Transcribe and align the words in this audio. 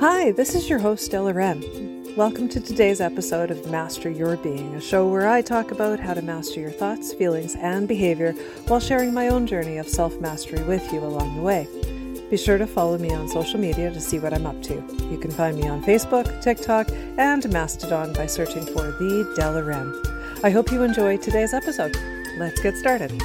Hi, 0.00 0.30
this 0.30 0.54
is 0.54 0.70
your 0.70 0.78
host, 0.78 1.10
Della 1.10 1.32
Wren. 1.32 2.14
Welcome 2.14 2.48
to 2.50 2.60
today's 2.60 3.00
episode 3.00 3.50
of 3.50 3.68
Master 3.68 4.08
Your 4.08 4.36
Being, 4.36 4.76
a 4.76 4.80
show 4.80 5.08
where 5.08 5.28
I 5.28 5.42
talk 5.42 5.72
about 5.72 5.98
how 5.98 6.14
to 6.14 6.22
master 6.22 6.60
your 6.60 6.70
thoughts, 6.70 7.12
feelings, 7.12 7.56
and 7.56 7.88
behavior 7.88 8.30
while 8.68 8.78
sharing 8.78 9.12
my 9.12 9.26
own 9.26 9.44
journey 9.44 9.76
of 9.76 9.88
self 9.88 10.20
mastery 10.20 10.62
with 10.62 10.92
you 10.92 11.00
along 11.00 11.34
the 11.34 11.42
way. 11.42 11.66
Be 12.30 12.36
sure 12.36 12.58
to 12.58 12.66
follow 12.68 12.96
me 12.96 13.12
on 13.12 13.28
social 13.28 13.58
media 13.58 13.90
to 13.90 14.00
see 14.00 14.20
what 14.20 14.32
I'm 14.32 14.46
up 14.46 14.62
to. 14.62 14.74
You 15.10 15.18
can 15.18 15.32
find 15.32 15.56
me 15.56 15.66
on 15.66 15.82
Facebook, 15.82 16.40
TikTok, 16.42 16.92
and 17.18 17.50
Mastodon 17.50 18.12
by 18.12 18.26
searching 18.26 18.66
for 18.66 18.92
The 18.92 19.34
Della 19.34 19.64
Wren. 19.64 19.92
I 20.44 20.50
hope 20.50 20.70
you 20.70 20.84
enjoy 20.84 21.16
today's 21.16 21.52
episode. 21.52 21.96
Let's 22.38 22.60
get 22.60 22.76
started. 22.76 23.20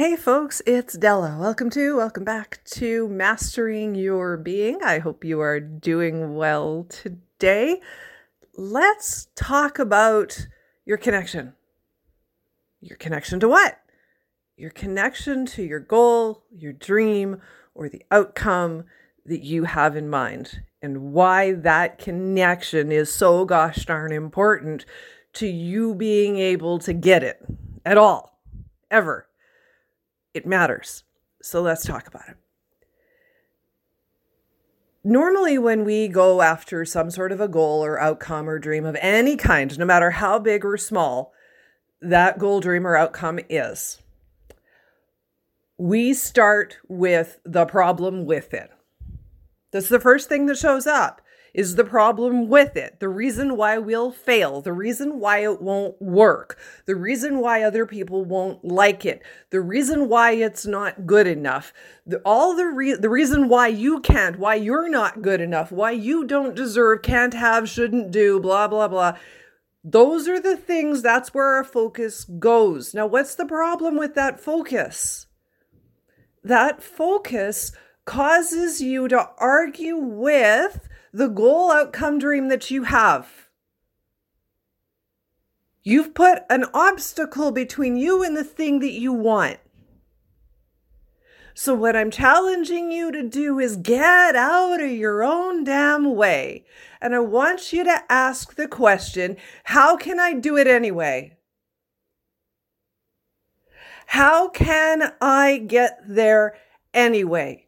Hey 0.00 0.16
folks, 0.16 0.62
it's 0.64 0.96
Della. 0.96 1.36
Welcome 1.38 1.68
to, 1.72 1.94
welcome 1.94 2.24
back 2.24 2.64
to 2.70 3.06
Mastering 3.08 3.94
Your 3.94 4.38
Being. 4.38 4.82
I 4.82 4.98
hope 4.98 5.26
you 5.26 5.42
are 5.42 5.60
doing 5.60 6.36
well 6.36 6.86
today. 6.88 7.82
Let's 8.56 9.28
talk 9.34 9.78
about 9.78 10.46
your 10.86 10.96
connection. 10.96 11.52
Your 12.80 12.96
connection 12.96 13.40
to 13.40 13.48
what? 13.50 13.78
Your 14.56 14.70
connection 14.70 15.44
to 15.44 15.62
your 15.62 15.80
goal, 15.80 16.44
your 16.50 16.72
dream, 16.72 17.42
or 17.74 17.90
the 17.90 18.06
outcome 18.10 18.84
that 19.26 19.42
you 19.42 19.64
have 19.64 19.96
in 19.96 20.08
mind, 20.08 20.62
and 20.80 21.12
why 21.12 21.52
that 21.52 21.98
connection 21.98 22.90
is 22.90 23.12
so 23.12 23.44
gosh 23.44 23.84
darn 23.84 24.12
important 24.12 24.86
to 25.34 25.46
you 25.46 25.94
being 25.94 26.38
able 26.38 26.78
to 26.78 26.94
get 26.94 27.22
it 27.22 27.44
at 27.84 27.98
all, 27.98 28.40
ever 28.90 29.26
it 30.34 30.46
matters. 30.46 31.04
So 31.42 31.62
let's 31.62 31.84
talk 31.84 32.06
about 32.06 32.28
it. 32.28 32.36
Normally, 35.02 35.56
when 35.56 35.84
we 35.84 36.08
go 36.08 36.42
after 36.42 36.84
some 36.84 37.10
sort 37.10 37.32
of 37.32 37.40
a 37.40 37.48
goal 37.48 37.82
or 37.82 37.98
outcome 37.98 38.48
or 38.48 38.58
dream 38.58 38.84
of 38.84 38.96
any 39.00 39.36
kind, 39.36 39.78
no 39.78 39.86
matter 39.86 40.10
how 40.10 40.38
big 40.38 40.64
or 40.64 40.76
small 40.76 41.32
that 42.02 42.38
goal, 42.38 42.60
dream, 42.60 42.86
or 42.86 42.96
outcome 42.96 43.40
is, 43.48 43.98
we 45.78 46.12
start 46.12 46.78
with 46.88 47.38
the 47.44 47.64
problem 47.64 48.26
with 48.26 48.52
it. 48.52 48.70
That's 49.70 49.88
the 49.88 50.00
first 50.00 50.28
thing 50.28 50.46
that 50.46 50.58
shows 50.58 50.86
up 50.86 51.22
is 51.52 51.74
the 51.74 51.84
problem 51.84 52.48
with 52.48 52.76
it, 52.76 53.00
the 53.00 53.08
reason 53.08 53.56
why 53.56 53.78
we'll 53.78 54.10
fail, 54.10 54.60
the 54.60 54.72
reason 54.72 55.18
why 55.18 55.38
it 55.38 55.60
won't 55.60 56.00
work, 56.00 56.58
the 56.86 56.94
reason 56.94 57.38
why 57.38 57.62
other 57.62 57.86
people 57.86 58.24
won't 58.24 58.64
like 58.64 59.04
it, 59.04 59.22
the 59.50 59.60
reason 59.60 60.08
why 60.08 60.32
it's 60.32 60.66
not 60.66 61.06
good 61.06 61.26
enough, 61.26 61.72
the, 62.06 62.18
all 62.24 62.54
the 62.54 62.66
re- 62.66 62.94
the 62.94 63.08
reason 63.08 63.48
why 63.48 63.66
you 63.68 64.00
can't, 64.00 64.38
why 64.38 64.54
you're 64.54 64.88
not 64.88 65.22
good 65.22 65.40
enough, 65.40 65.72
why 65.72 65.90
you 65.90 66.24
don't 66.26 66.54
deserve, 66.54 67.02
can't 67.02 67.34
have, 67.34 67.68
shouldn't 67.68 68.10
do, 68.10 68.38
blah 68.38 68.68
blah 68.68 68.88
blah. 68.88 69.16
Those 69.82 70.28
are 70.28 70.40
the 70.40 70.56
things 70.56 71.00
that's 71.00 71.32
where 71.32 71.54
our 71.54 71.64
focus 71.64 72.24
goes. 72.24 72.92
Now, 72.92 73.06
what's 73.06 73.34
the 73.34 73.46
problem 73.46 73.96
with 73.96 74.14
that 74.14 74.38
focus? 74.38 75.26
That 76.44 76.82
focus 76.82 77.72
causes 78.04 78.82
you 78.82 79.08
to 79.08 79.30
argue 79.38 79.96
with 79.96 80.88
the 81.12 81.28
goal 81.28 81.70
outcome 81.70 82.18
dream 82.18 82.48
that 82.48 82.70
you 82.70 82.84
have. 82.84 83.48
You've 85.82 86.14
put 86.14 86.42
an 86.50 86.66
obstacle 86.74 87.52
between 87.52 87.96
you 87.96 88.22
and 88.22 88.36
the 88.36 88.44
thing 88.44 88.80
that 88.80 88.92
you 88.92 89.12
want. 89.12 89.58
So, 91.54 91.74
what 91.74 91.96
I'm 91.96 92.10
challenging 92.10 92.92
you 92.92 93.10
to 93.12 93.22
do 93.22 93.58
is 93.58 93.76
get 93.76 94.36
out 94.36 94.80
of 94.80 94.90
your 94.90 95.22
own 95.22 95.64
damn 95.64 96.14
way. 96.14 96.64
And 97.00 97.14
I 97.14 97.18
want 97.20 97.72
you 97.72 97.82
to 97.84 98.02
ask 98.08 98.54
the 98.54 98.68
question 98.68 99.36
how 99.64 99.96
can 99.96 100.20
I 100.20 100.32
do 100.34 100.56
it 100.56 100.66
anyway? 100.66 101.36
How 104.06 104.48
can 104.48 105.12
I 105.20 105.58
get 105.58 106.00
there 106.06 106.56
anyway? 106.94 107.66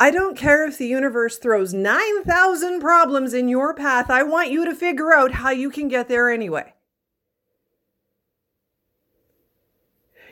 I 0.00 0.10
don't 0.10 0.36
care 0.36 0.64
if 0.64 0.78
the 0.78 0.86
universe 0.86 1.38
throws 1.38 1.74
9,000 1.74 2.80
problems 2.80 3.34
in 3.34 3.48
your 3.48 3.74
path. 3.74 4.10
I 4.10 4.22
want 4.22 4.50
you 4.50 4.64
to 4.64 4.74
figure 4.74 5.12
out 5.12 5.32
how 5.32 5.50
you 5.50 5.70
can 5.70 5.88
get 5.88 6.08
there 6.08 6.30
anyway. 6.30 6.74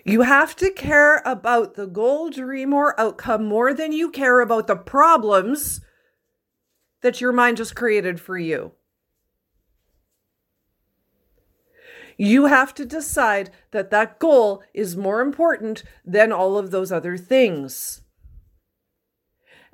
You 0.04 0.22
have 0.22 0.54
to 0.56 0.71
care 0.71 1.21
about 1.25 1.75
the 1.75 1.88
goal, 1.88 2.31
dream, 2.31 2.72
or 2.72 2.99
outcome 2.99 3.44
more 3.44 3.75
than 3.75 3.91
you 3.91 4.09
care 4.09 4.38
about 4.41 4.69
the 4.69 4.77
problems 4.77 5.81
that 7.00 7.21
your 7.21 7.33
mind 7.33 7.56
just 7.56 7.75
created 7.75 8.21
for 8.21 8.38
you. 8.38 8.71
You 12.16 12.47
have 12.47 12.72
to 12.75 12.87
decide 12.87 13.50
that 13.72 13.91
that 13.91 14.21
goal 14.21 14.62
is 14.72 14.97
more 14.97 15.21
important 15.21 15.83
than 16.04 16.31
all 16.31 16.56
of 16.56 16.71
those 16.71 16.93
other 16.93 17.16
things. 17.16 18.03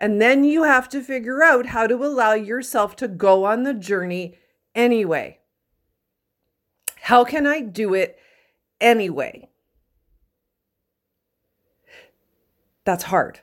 And 0.02 0.20
then 0.20 0.42
you 0.42 0.64
have 0.64 0.88
to 0.88 1.00
figure 1.00 1.44
out 1.44 1.66
how 1.66 1.86
to 1.86 1.94
allow 1.94 2.32
yourself 2.32 2.96
to 2.96 3.06
go 3.06 3.44
on 3.44 3.62
the 3.62 3.72
journey 3.72 4.34
anyway. 4.74 5.38
How 7.02 7.22
can 7.22 7.46
I 7.46 7.60
do 7.60 7.94
it 7.94 8.18
anyway? 8.80 9.48
That's 12.84 13.04
hard. 13.04 13.38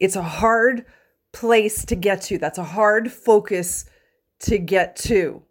It's 0.00 0.16
a 0.16 0.22
hard 0.22 0.86
place 1.32 1.84
to 1.84 1.94
get 1.94 2.22
to. 2.22 2.38
That's 2.38 2.58
a 2.58 2.64
hard 2.64 3.12
focus 3.12 3.84
to 4.40 4.56
get 4.56 4.96
to. 4.96 5.42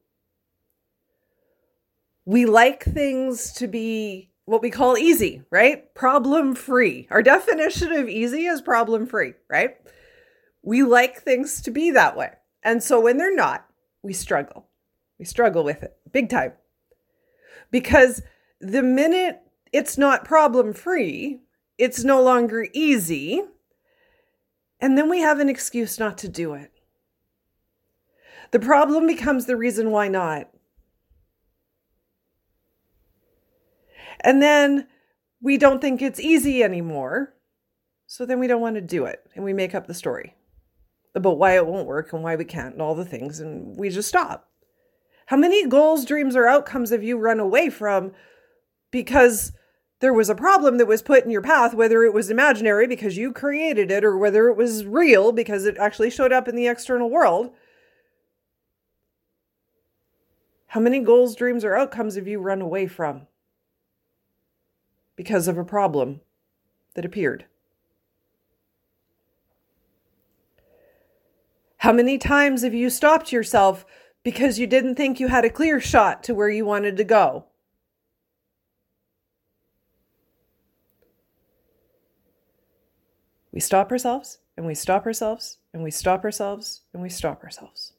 We 2.25 2.47
like 2.47 2.83
things 2.83 3.53
to 3.53 3.67
be 3.67 4.32
what 4.45 4.61
we 4.61 4.69
call 4.69 4.97
easy, 4.97 5.43
right? 5.49 5.93
Problem 5.95 6.55
free. 6.55 7.07
Our 7.09 7.21
definition 7.21 7.91
of 7.91 8.09
easy 8.09 8.45
is 8.45 8.61
problem 8.61 9.05
free, 9.05 9.33
right? 9.49 9.77
We 10.61 10.83
like 10.83 11.21
things 11.21 11.61
to 11.61 11.71
be 11.71 11.91
that 11.91 12.17
way. 12.17 12.31
And 12.63 12.81
so 12.81 12.99
when 12.99 13.17
they're 13.17 13.35
not, 13.35 13.65
we 14.01 14.13
struggle. 14.13 14.67
We 15.17 15.25
struggle 15.25 15.63
with 15.63 15.83
it 15.83 15.97
big 16.13 16.29
time. 16.29 16.53
Because 17.71 18.21
the 18.61 18.83
minute 18.83 19.41
it's 19.73 19.97
not 19.97 20.23
problem 20.23 20.73
free, 20.73 21.41
it's 21.77 22.03
no 22.03 22.21
longer 22.21 22.67
easy. 22.71 23.41
And 24.79 24.97
then 24.97 25.09
we 25.09 25.19
have 25.19 25.39
an 25.39 25.49
excuse 25.49 25.99
not 25.99 26.17
to 26.19 26.29
do 26.29 26.53
it. 26.53 26.71
The 28.51 28.59
problem 28.59 29.07
becomes 29.07 29.45
the 29.45 29.57
reason 29.57 29.89
why 29.89 30.07
not. 30.07 30.49
And 34.23 34.41
then 34.41 34.87
we 35.41 35.57
don't 35.57 35.81
think 35.81 36.01
it's 36.01 36.19
easy 36.19 36.63
anymore. 36.63 37.33
So 38.07 38.25
then 38.25 38.39
we 38.39 38.47
don't 38.47 38.61
want 38.61 38.75
to 38.75 38.81
do 38.81 39.05
it. 39.05 39.19
And 39.35 39.43
we 39.43 39.53
make 39.53 39.75
up 39.75 39.87
the 39.87 39.93
story 39.93 40.35
about 41.15 41.37
why 41.37 41.55
it 41.55 41.67
won't 41.67 41.87
work 41.87 42.13
and 42.13 42.23
why 42.23 42.35
we 42.35 42.45
can't 42.45 42.73
and 42.73 42.81
all 42.81 42.95
the 42.95 43.05
things. 43.05 43.39
And 43.39 43.77
we 43.77 43.89
just 43.89 44.09
stop. 44.09 44.49
How 45.27 45.37
many 45.37 45.67
goals, 45.67 46.05
dreams, 46.05 46.35
or 46.35 46.47
outcomes 46.47 46.89
have 46.91 47.03
you 47.03 47.17
run 47.17 47.39
away 47.39 47.69
from 47.69 48.11
because 48.91 49.51
there 49.99 50.13
was 50.13 50.29
a 50.29 50.35
problem 50.35 50.77
that 50.77 50.85
was 50.85 51.01
put 51.01 51.23
in 51.23 51.31
your 51.31 51.41
path, 51.41 51.73
whether 51.73 52.03
it 52.03 52.13
was 52.13 52.29
imaginary 52.29 52.87
because 52.87 53.15
you 53.17 53.31
created 53.31 53.89
it 53.89 54.03
or 54.03 54.17
whether 54.17 54.47
it 54.47 54.57
was 54.57 54.85
real 54.85 55.31
because 55.31 55.65
it 55.65 55.77
actually 55.77 56.09
showed 56.09 56.33
up 56.33 56.47
in 56.47 56.55
the 56.55 56.67
external 56.67 57.09
world? 57.09 57.51
How 60.67 60.79
many 60.79 60.99
goals, 60.99 61.35
dreams, 61.35 61.63
or 61.63 61.75
outcomes 61.75 62.15
have 62.15 62.27
you 62.27 62.39
run 62.39 62.61
away 62.61 62.87
from? 62.87 63.27
Because 65.23 65.47
of 65.47 65.57
a 65.57 65.63
problem 65.63 66.19
that 66.95 67.05
appeared. 67.05 67.45
How 71.77 71.93
many 71.93 72.17
times 72.17 72.61
have 72.63 72.73
you 72.73 72.89
stopped 72.89 73.31
yourself 73.31 73.85
because 74.21 74.59
you 74.59 74.67
didn't 74.67 74.95
think 74.95 75.21
you 75.21 75.29
had 75.29 75.45
a 75.45 75.49
clear 75.49 75.79
shot 75.79 76.23
to 76.23 76.33
where 76.33 76.49
you 76.49 76.65
wanted 76.65 76.97
to 76.97 77.05
go? 77.05 77.45
We 83.53 83.61
stop 83.61 83.89
ourselves 83.89 84.39
and 84.57 84.65
we 84.65 84.75
stop 84.75 85.05
ourselves 85.05 85.59
and 85.73 85.83
we 85.83 85.91
stop 85.91 86.25
ourselves 86.25 86.81
and 86.91 87.01
we 87.01 87.07
stop 87.07 87.43
ourselves. 87.45 87.93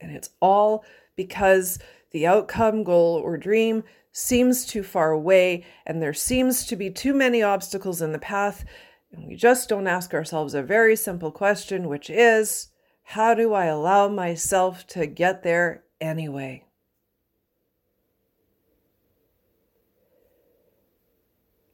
And 0.00 0.10
it's 0.10 0.30
all 0.40 0.84
because 1.14 1.78
the 2.16 2.26
outcome, 2.26 2.82
goal, 2.82 3.20
or 3.22 3.36
dream 3.36 3.84
seems 4.10 4.64
too 4.64 4.82
far 4.82 5.10
away 5.10 5.62
and 5.84 6.00
there 6.00 6.14
seems 6.14 6.64
to 6.64 6.74
be 6.74 6.88
too 6.88 7.12
many 7.12 7.42
obstacles 7.42 8.00
in 8.00 8.12
the 8.12 8.18
path. 8.18 8.64
And 9.12 9.28
we 9.28 9.36
just 9.36 9.68
don't 9.68 9.86
ask 9.86 10.14
ourselves 10.14 10.54
a 10.54 10.62
very 10.62 10.96
simple 10.96 11.30
question, 11.30 11.90
which 11.90 12.08
is 12.08 12.68
how 13.02 13.34
do 13.34 13.52
I 13.52 13.66
allow 13.66 14.08
myself 14.08 14.86
to 14.86 15.04
get 15.06 15.42
there 15.42 15.84
anyway? 16.00 16.64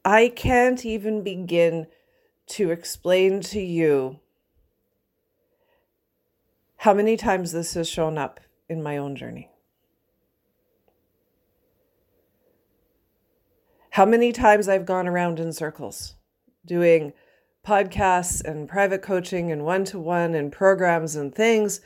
I 0.04 0.26
can't 0.34 0.84
even 0.84 1.22
begin 1.22 1.86
to 2.48 2.72
explain 2.72 3.42
to 3.42 3.60
you 3.60 4.18
how 6.78 6.92
many 6.92 7.16
times 7.16 7.52
this 7.52 7.74
has 7.74 7.88
shown 7.88 8.18
up 8.18 8.40
in 8.68 8.82
my 8.82 8.96
own 8.96 9.14
journey. 9.14 9.51
How 13.92 14.04
many 14.04 14.32
times 14.32 14.68
I've 14.68 14.86
gone 14.86 15.08
around 15.08 15.38
in 15.38 15.52
circles 15.52 16.16
doing 16.64 17.12
podcasts 17.66 18.44
and 18.44 18.68
private 18.68 19.02
coaching 19.02 19.52
and 19.52 19.64
one 19.64 19.84
to 19.84 19.98
one 19.98 20.34
and 20.34 20.50
programs 20.50 21.14
and 21.14 21.34
things. 21.34 21.80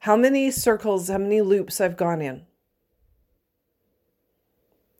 How 0.00 0.16
many 0.16 0.50
circles, 0.50 1.08
how 1.08 1.18
many 1.18 1.40
loops 1.40 1.80
I've 1.80 1.96
gone 1.96 2.22
in. 2.22 2.46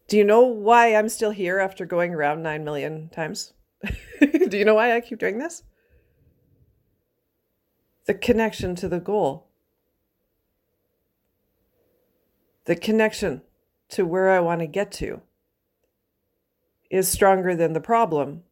Do 0.09 0.17
you 0.17 0.25
know 0.25 0.43
why 0.43 0.95
I'm 0.95 1.09
still 1.09 1.31
here 1.31 1.59
after 1.59 1.85
going 1.85 2.15
around 2.15 2.43
9 2.43 2.65
million 2.65 3.09
times? 3.09 3.53
Do 4.21 4.57
you 4.57 4.65
know 4.65 4.75
why 4.75 4.95
I 4.95 5.01
keep 5.01 5.19
doing 5.19 5.39
this? 5.39 5.65
The 8.07 8.15
connection 8.15 8.77
to 8.77 8.89
the 8.89 9.01
goal. 9.01 9.49
The 12.67 12.77
connection 12.77 13.43
to 13.91 14.07
where 14.07 14.31
I 14.31 14.41
want 14.41 14.61
to 14.61 14.67
get 14.67 14.93
to 14.93 15.23
is 16.91 17.09
stronger 17.09 17.55
than 17.55 17.73
the 17.73 17.81
problems 17.81 18.43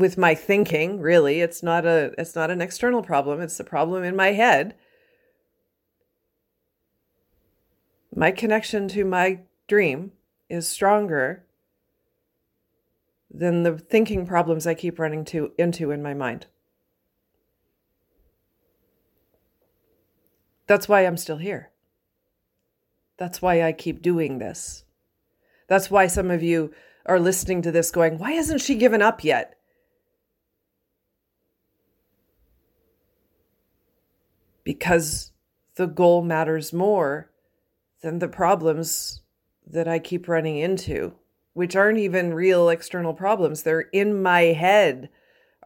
with 0.00 0.16
my 0.16 0.34
thinking 0.34 0.98
really 1.00 1.40
it's 1.40 1.62
not 1.62 1.84
a 1.84 2.12
it's 2.16 2.34
not 2.34 2.50
an 2.50 2.62
external 2.62 3.02
problem 3.02 3.40
it's 3.40 3.60
a 3.60 3.64
problem 3.64 4.02
in 4.02 4.16
my 4.16 4.32
head. 4.32 4.74
My 8.14 8.32
connection 8.32 8.88
to 8.88 9.04
my 9.04 9.40
dream 9.68 10.12
is 10.48 10.66
stronger 10.66 11.44
than 13.30 13.62
the 13.62 13.78
thinking 13.78 14.26
problems 14.26 14.66
i 14.66 14.74
keep 14.74 14.98
running 14.98 15.24
to 15.26 15.52
into 15.58 15.90
in 15.90 16.02
my 16.02 16.14
mind. 16.14 16.46
That's 20.66 20.88
why 20.88 21.02
i'm 21.02 21.16
still 21.16 21.38
here. 21.38 21.70
That's 23.16 23.42
why 23.42 23.62
i 23.62 23.72
keep 23.72 24.02
doing 24.02 24.38
this 24.38 24.84
that's 25.70 25.90
why 25.90 26.06
some 26.06 26.30
of 26.30 26.42
you 26.42 26.70
are 27.06 27.18
listening 27.18 27.62
to 27.62 27.72
this 27.72 27.90
going 27.90 28.18
why 28.18 28.32
hasn't 28.32 28.60
she 28.60 28.74
given 28.74 29.00
up 29.00 29.24
yet 29.24 29.56
because 34.64 35.32
the 35.76 35.86
goal 35.86 36.22
matters 36.22 36.72
more 36.72 37.30
than 38.02 38.18
the 38.18 38.28
problems 38.28 39.22
that 39.66 39.88
I 39.88 39.98
keep 39.98 40.28
running 40.28 40.58
into, 40.58 41.14
which 41.54 41.76
aren't 41.76 41.98
even 41.98 42.34
real 42.34 42.68
external 42.68 43.14
problems. 43.14 43.62
They're 43.62 43.88
in 43.92 44.22
my 44.22 44.42
head, 44.42 45.10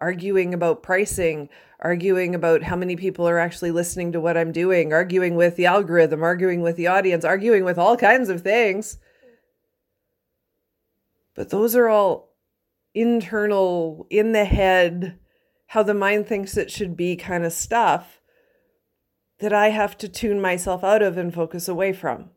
arguing 0.01 0.55
about 0.55 0.83
pricing, 0.83 1.49
arguing 1.81 2.35
about 2.35 2.63
how 2.63 2.77
many 2.77 2.97
people 2.97 3.29
are 3.29 3.39
actually 3.39 3.71
listening 3.71 4.13
to 4.13 4.21
what 4.21 4.37
I'm 4.37 4.53
doing, 4.53 4.93
arguing 4.93 5.37
with 5.37 5.57
the 5.57 5.67
algorithm, 5.67 6.23
arguing 6.23 6.61
with 6.63 6.77
the 6.77 6.87
audience, 6.87 7.25
arguing 7.25 7.65
with 7.65 7.79
all 7.79 7.97
kinds 7.97 8.29
of 8.29 8.43
things. 8.43 8.99
But 11.35 11.51
those 11.51 11.75
are 11.75 11.89
all 11.89 12.35
internal, 12.95 14.07
in 14.09 14.33
the 14.33 14.45
head, 14.45 15.19
how 15.69 15.83
the 15.83 15.95
mind 15.95 16.27
thinks 16.27 16.57
it 16.57 16.71
should 16.71 16.97
be 16.97 17.17
kind 17.17 17.45
of 17.45 17.53
stuff 17.53 18.21
that 19.41 19.53
I 19.53 19.71
have 19.71 19.99
to 19.99 20.09
tune 20.09 20.41
myself 20.41 20.85
out 20.85 21.03
of 21.03 21.19
and 21.19 21.35
focus 21.35 21.67
away 21.67 21.93
from. 21.93 22.31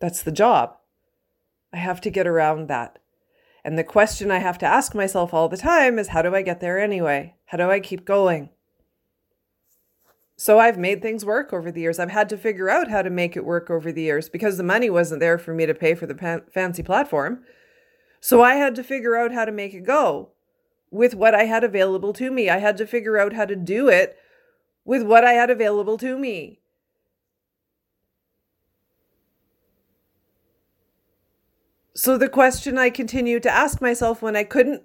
That's 0.00 0.22
the 0.22 0.32
job. 0.32 0.76
I 1.72 1.78
have 1.78 2.00
to 2.02 2.10
get 2.10 2.26
around 2.26 2.68
that. 2.68 2.98
And 3.64 3.78
the 3.78 3.84
question 3.84 4.30
I 4.30 4.38
have 4.38 4.58
to 4.58 4.66
ask 4.66 4.94
myself 4.94 5.32
all 5.32 5.48
the 5.48 5.56
time 5.56 5.98
is 5.98 6.08
how 6.08 6.22
do 6.22 6.34
I 6.34 6.42
get 6.42 6.60
there 6.60 6.78
anyway? 6.78 7.36
How 7.46 7.58
do 7.58 7.70
I 7.70 7.80
keep 7.80 8.04
going? 8.04 8.50
So 10.36 10.58
I've 10.58 10.76
made 10.76 11.00
things 11.00 11.24
work 11.24 11.52
over 11.52 11.72
the 11.72 11.80
years. 11.80 11.98
I've 11.98 12.10
had 12.10 12.28
to 12.28 12.36
figure 12.36 12.68
out 12.68 12.88
how 12.88 13.00
to 13.00 13.08
make 13.08 13.36
it 13.36 13.44
work 13.44 13.70
over 13.70 13.90
the 13.90 14.02
years 14.02 14.28
because 14.28 14.58
the 14.58 14.62
money 14.62 14.90
wasn't 14.90 15.20
there 15.20 15.38
for 15.38 15.54
me 15.54 15.64
to 15.64 15.74
pay 15.74 15.94
for 15.94 16.06
the 16.06 16.42
fancy 16.52 16.82
platform. 16.82 17.40
So 18.20 18.42
I 18.42 18.54
had 18.54 18.74
to 18.74 18.84
figure 18.84 19.16
out 19.16 19.32
how 19.32 19.46
to 19.46 19.52
make 19.52 19.72
it 19.72 19.84
go 19.84 20.30
with 20.90 21.14
what 21.14 21.34
I 21.34 21.44
had 21.44 21.64
available 21.64 22.12
to 22.14 22.30
me. 22.30 22.50
I 22.50 22.58
had 22.58 22.76
to 22.78 22.86
figure 22.86 23.18
out 23.18 23.32
how 23.32 23.46
to 23.46 23.56
do 23.56 23.88
it 23.88 24.16
with 24.84 25.02
what 25.02 25.24
I 25.24 25.32
had 25.32 25.50
available 25.50 25.98
to 25.98 26.18
me. 26.18 26.60
So, 31.94 32.18
the 32.18 32.28
question 32.28 32.76
I 32.76 32.90
continued 32.90 33.42
to 33.44 33.50
ask 33.50 33.80
myself 33.80 34.20
when 34.20 34.36
I 34.36 34.44
couldn't 34.44 34.82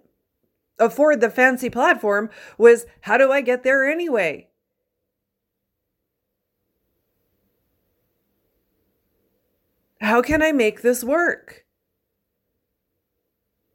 afford 0.79 1.19
the 1.19 1.29
fancy 1.29 1.69
platform 1.69 2.29
was 2.57 2.85
how 3.01 3.17
do 3.17 3.33
I 3.33 3.41
get 3.41 3.63
there 3.63 3.85
anyway? 3.85 4.47
How 10.01 10.23
can 10.23 10.41
I 10.41 10.51
make 10.51 10.81
this 10.81 11.03
work? 11.03 11.65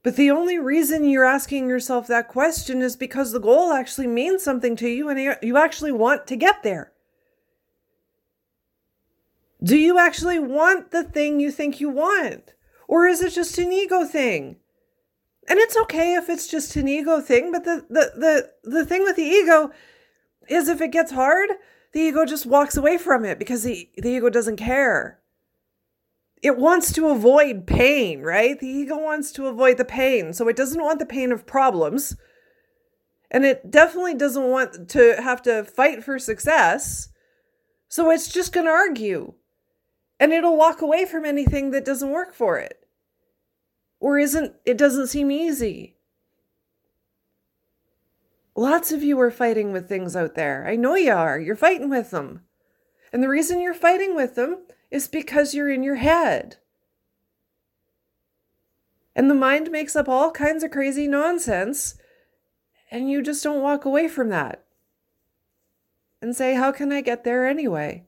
But 0.02 0.16
the 0.16 0.30
only 0.30 0.58
reason 0.58 1.04
you're 1.04 1.24
asking 1.24 1.68
yourself 1.68 2.08
that 2.08 2.28
question 2.28 2.82
is 2.82 2.96
because 2.96 3.30
the 3.30 3.40
goal 3.40 3.72
actually 3.72 4.08
means 4.08 4.42
something 4.42 4.74
to 4.76 4.88
you 4.88 5.08
and 5.08 5.36
you 5.40 5.56
actually 5.56 5.92
want 5.92 6.26
to 6.26 6.36
get 6.36 6.64
there. 6.64 6.92
Do 9.62 9.76
you 9.76 9.98
actually 9.98 10.40
want 10.40 10.90
the 10.90 11.04
thing 11.04 11.38
you 11.38 11.52
think 11.52 11.80
you 11.80 11.90
want? 11.90 12.54
Or 12.88 13.06
is 13.06 13.22
it 13.22 13.32
just 13.32 13.56
an 13.58 13.72
ego 13.72 14.04
thing? 14.04 14.56
And 15.48 15.60
it's 15.60 15.76
okay 15.76 16.14
if 16.14 16.28
it's 16.28 16.48
just 16.48 16.74
an 16.74 16.88
ego 16.88 17.20
thing, 17.20 17.52
but 17.52 17.64
the, 17.64 17.86
the, 17.88 18.50
the, 18.64 18.70
the 18.70 18.84
thing 18.84 19.04
with 19.04 19.14
the 19.14 19.22
ego 19.22 19.70
is 20.48 20.68
if 20.68 20.80
it 20.80 20.90
gets 20.90 21.12
hard, 21.12 21.50
the 21.92 22.00
ego 22.00 22.24
just 22.24 22.46
walks 22.46 22.76
away 22.76 22.98
from 22.98 23.24
it 23.24 23.38
because 23.38 23.62
the, 23.62 23.88
the 23.96 24.10
ego 24.10 24.28
doesn't 24.28 24.56
care 24.56 25.20
it 26.42 26.56
wants 26.56 26.92
to 26.92 27.08
avoid 27.08 27.66
pain, 27.66 28.22
right? 28.22 28.58
The 28.58 28.68
ego 28.68 28.96
wants 28.98 29.32
to 29.32 29.46
avoid 29.46 29.78
the 29.78 29.84
pain. 29.84 30.32
So 30.32 30.48
it 30.48 30.56
doesn't 30.56 30.82
want 30.82 30.98
the 30.98 31.06
pain 31.06 31.32
of 31.32 31.46
problems. 31.46 32.16
And 33.30 33.44
it 33.44 33.70
definitely 33.70 34.14
doesn't 34.14 34.48
want 34.48 34.88
to 34.90 35.20
have 35.20 35.42
to 35.42 35.64
fight 35.64 36.04
for 36.04 36.18
success. 36.18 37.08
So 37.88 38.10
it's 38.10 38.28
just 38.28 38.52
going 38.52 38.66
to 38.66 38.72
argue. 38.72 39.34
And 40.20 40.32
it'll 40.32 40.56
walk 40.56 40.82
away 40.82 41.04
from 41.04 41.24
anything 41.24 41.70
that 41.70 41.84
doesn't 41.84 42.10
work 42.10 42.34
for 42.34 42.58
it. 42.58 42.86
Or 43.98 44.18
isn't 44.18 44.54
it 44.64 44.78
doesn't 44.78 45.08
seem 45.08 45.30
easy. 45.30 45.96
Lots 48.54 48.92
of 48.92 49.02
you 49.02 49.18
are 49.20 49.30
fighting 49.30 49.72
with 49.72 49.88
things 49.88 50.16
out 50.16 50.34
there. 50.34 50.66
I 50.66 50.76
know 50.76 50.94
you 50.94 51.12
are. 51.12 51.38
You're 51.38 51.56
fighting 51.56 51.90
with 51.90 52.10
them. 52.10 52.42
And 53.12 53.22
the 53.22 53.28
reason 53.28 53.60
you're 53.60 53.74
fighting 53.74 54.14
with 54.14 54.34
them 54.34 54.58
is 54.96 55.06
because 55.06 55.54
you're 55.54 55.70
in 55.70 55.82
your 55.82 55.96
head. 55.96 56.56
And 59.14 59.30
the 59.30 59.34
mind 59.34 59.70
makes 59.70 59.94
up 59.94 60.08
all 60.08 60.30
kinds 60.30 60.64
of 60.64 60.70
crazy 60.70 61.06
nonsense, 61.06 61.96
and 62.90 63.10
you 63.10 63.22
just 63.22 63.44
don't 63.44 63.62
walk 63.62 63.84
away 63.84 64.08
from 64.08 64.30
that 64.30 64.64
and 66.20 66.34
say, 66.34 66.54
How 66.54 66.72
can 66.72 66.92
I 66.92 67.00
get 67.02 67.24
there 67.24 67.46
anyway? 67.46 68.04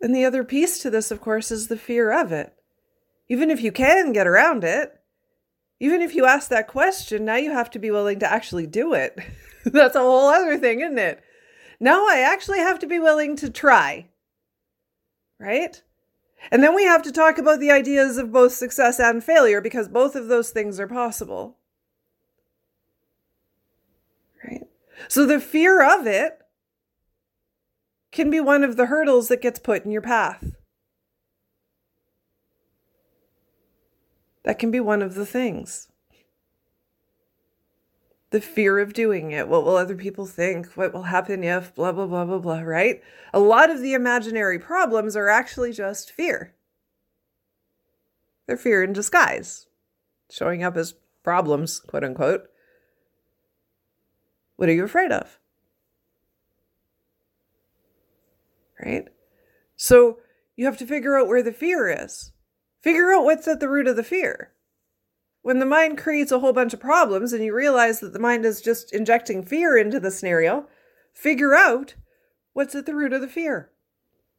And 0.00 0.14
the 0.14 0.24
other 0.24 0.44
piece 0.44 0.78
to 0.80 0.90
this, 0.90 1.10
of 1.10 1.20
course, 1.20 1.50
is 1.50 1.68
the 1.68 1.78
fear 1.78 2.12
of 2.12 2.30
it. 2.30 2.52
Even 3.28 3.50
if 3.50 3.62
you 3.62 3.72
can 3.72 4.12
get 4.12 4.26
around 4.26 4.64
it, 4.64 5.00
even 5.80 6.00
if 6.02 6.14
you 6.14 6.24
ask 6.24 6.48
that 6.48 6.68
question, 6.68 7.24
now 7.24 7.36
you 7.36 7.52
have 7.52 7.70
to 7.70 7.78
be 7.78 7.90
willing 7.90 8.18
to 8.20 8.30
actually 8.30 8.66
do 8.66 8.94
it. 8.94 9.18
That's 9.64 9.96
a 9.96 10.00
whole 10.00 10.28
other 10.28 10.56
thing, 10.58 10.80
isn't 10.80 10.98
it? 10.98 11.22
Now 11.80 12.06
I 12.06 12.20
actually 12.20 12.58
have 12.58 12.78
to 12.80 12.86
be 12.86 12.98
willing 12.98 13.36
to 13.36 13.50
try. 13.50 14.08
Right? 15.38 15.82
And 16.50 16.62
then 16.62 16.74
we 16.74 16.84
have 16.84 17.02
to 17.02 17.12
talk 17.12 17.38
about 17.38 17.60
the 17.60 17.70
ideas 17.70 18.18
of 18.18 18.32
both 18.32 18.52
success 18.52 19.00
and 19.00 19.24
failure 19.24 19.60
because 19.60 19.88
both 19.88 20.14
of 20.14 20.28
those 20.28 20.50
things 20.50 20.78
are 20.78 20.86
possible. 20.86 21.56
Right? 24.44 24.62
So 25.08 25.26
the 25.26 25.40
fear 25.40 25.82
of 25.82 26.06
it 26.06 26.38
can 28.12 28.30
be 28.30 28.40
one 28.40 28.62
of 28.62 28.76
the 28.76 28.86
hurdles 28.86 29.28
that 29.28 29.42
gets 29.42 29.58
put 29.58 29.84
in 29.84 29.90
your 29.90 30.02
path. 30.02 30.54
That 34.44 34.58
can 34.58 34.70
be 34.70 34.80
one 34.80 35.02
of 35.02 35.14
the 35.14 35.26
things. 35.26 35.88
The 38.30 38.40
fear 38.40 38.78
of 38.78 38.92
doing 38.92 39.30
it. 39.30 39.48
What 39.48 39.64
will 39.64 39.76
other 39.76 39.96
people 39.96 40.26
think? 40.26 40.66
What 40.74 40.92
will 40.92 41.04
happen 41.04 41.42
if? 41.42 41.74
Blah, 41.74 41.92
blah, 41.92 42.06
blah, 42.06 42.24
blah, 42.24 42.38
blah, 42.38 42.60
right? 42.60 43.02
A 43.32 43.38
lot 43.38 43.70
of 43.70 43.80
the 43.80 43.94
imaginary 43.94 44.58
problems 44.58 45.16
are 45.16 45.28
actually 45.28 45.72
just 45.72 46.10
fear. 46.10 46.54
They're 48.46 48.56
fear 48.56 48.82
in 48.82 48.92
disguise, 48.92 49.66
showing 50.30 50.62
up 50.62 50.76
as 50.76 50.94
problems, 51.22 51.80
quote 51.80 52.04
unquote. 52.04 52.48
What 54.56 54.68
are 54.68 54.72
you 54.72 54.84
afraid 54.84 55.10
of? 55.10 55.38
Right? 58.84 59.08
So 59.76 60.18
you 60.56 60.66
have 60.66 60.76
to 60.78 60.86
figure 60.86 61.18
out 61.18 61.28
where 61.28 61.42
the 61.42 61.52
fear 61.52 61.88
is. 61.88 62.32
Figure 62.84 63.14
out 63.14 63.24
what's 63.24 63.48
at 63.48 63.60
the 63.60 63.68
root 63.70 63.86
of 63.86 63.96
the 63.96 64.04
fear. 64.04 64.52
When 65.40 65.58
the 65.58 65.64
mind 65.64 65.96
creates 65.96 66.30
a 66.30 66.40
whole 66.40 66.52
bunch 66.52 66.74
of 66.74 66.80
problems 66.80 67.32
and 67.32 67.42
you 67.42 67.54
realize 67.54 68.00
that 68.00 68.12
the 68.12 68.18
mind 68.18 68.44
is 68.44 68.60
just 68.60 68.92
injecting 68.92 69.42
fear 69.42 69.74
into 69.78 69.98
the 69.98 70.10
scenario, 70.10 70.68
figure 71.14 71.54
out 71.54 71.94
what's 72.52 72.74
at 72.74 72.84
the 72.84 72.94
root 72.94 73.14
of 73.14 73.22
the 73.22 73.26
fear. 73.26 73.70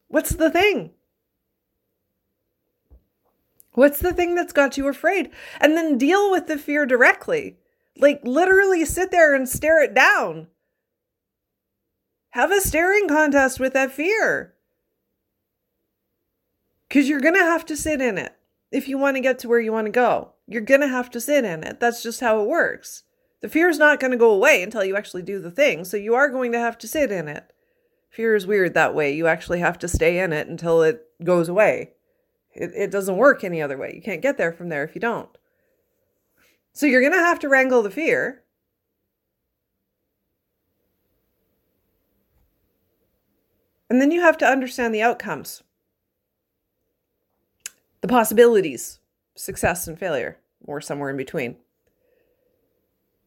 What's 0.06 0.30
the 0.30 0.48
thing? 0.48 0.92
What's 3.72 3.98
the 3.98 4.12
thing 4.12 4.36
that's 4.36 4.52
got 4.52 4.76
you 4.76 4.86
afraid? 4.86 5.30
And 5.60 5.76
then 5.76 5.98
deal 5.98 6.30
with 6.30 6.46
the 6.46 6.56
fear 6.56 6.86
directly. 6.86 7.56
Like 7.98 8.20
literally 8.22 8.84
sit 8.84 9.10
there 9.10 9.34
and 9.34 9.48
stare 9.48 9.82
it 9.82 9.92
down. 9.92 10.46
Have 12.30 12.52
a 12.52 12.60
staring 12.60 13.08
contest 13.08 13.58
with 13.58 13.72
that 13.72 13.90
fear. 13.90 14.54
Because 16.88 17.08
you're 17.08 17.20
going 17.20 17.34
to 17.34 17.40
have 17.40 17.66
to 17.66 17.76
sit 17.76 18.00
in 18.00 18.18
it 18.18 18.35
if 18.70 18.88
you 18.88 18.98
want 18.98 19.16
to 19.16 19.20
get 19.20 19.38
to 19.40 19.48
where 19.48 19.60
you 19.60 19.72
want 19.72 19.86
to 19.86 19.92
go. 19.92 20.32
You're 20.46 20.60
going 20.60 20.80
to 20.80 20.88
have 20.88 21.10
to 21.10 21.20
sit 21.20 21.44
in 21.44 21.64
it. 21.64 21.80
That's 21.80 22.02
just 22.02 22.20
how 22.20 22.40
it 22.40 22.48
works. 22.48 23.02
The 23.40 23.48
fear 23.48 23.68
is 23.68 23.78
not 23.78 24.00
going 24.00 24.12
to 24.12 24.16
go 24.16 24.30
away 24.30 24.62
until 24.62 24.84
you 24.84 24.96
actually 24.96 25.22
do 25.22 25.40
the 25.40 25.50
thing. 25.50 25.84
So 25.84 25.96
you 25.96 26.14
are 26.14 26.28
going 26.28 26.52
to 26.52 26.58
have 26.58 26.78
to 26.78 26.88
sit 26.88 27.10
in 27.10 27.28
it. 27.28 27.52
Fear 28.10 28.34
is 28.34 28.46
weird 28.46 28.74
that 28.74 28.94
way. 28.94 29.12
You 29.12 29.26
actually 29.26 29.60
have 29.60 29.78
to 29.80 29.88
stay 29.88 30.18
in 30.18 30.32
it 30.32 30.48
until 30.48 30.82
it 30.82 31.02
goes 31.22 31.48
away. 31.48 31.92
It, 32.54 32.70
it 32.74 32.90
doesn't 32.90 33.16
work 33.18 33.44
any 33.44 33.60
other 33.60 33.76
way. 33.76 33.92
You 33.94 34.00
can't 34.00 34.22
get 34.22 34.38
there 34.38 34.52
from 34.52 34.68
there 34.70 34.84
if 34.84 34.94
you 34.94 35.00
don't. 35.00 35.28
So 36.72 36.86
you're 36.86 37.02
going 37.02 37.12
to 37.12 37.18
have 37.18 37.38
to 37.40 37.48
wrangle 37.48 37.82
the 37.82 37.90
fear. 37.90 38.42
And 43.88 44.00
then 44.00 44.10
you 44.10 44.20
have 44.20 44.38
to 44.38 44.46
understand 44.46 44.94
the 44.94 45.02
outcomes, 45.02 45.62
the 48.06 48.12
possibilities, 48.12 49.00
success 49.34 49.88
and 49.88 49.98
failure, 49.98 50.38
or 50.64 50.80
somewhere 50.80 51.10
in 51.10 51.16
between. 51.16 51.56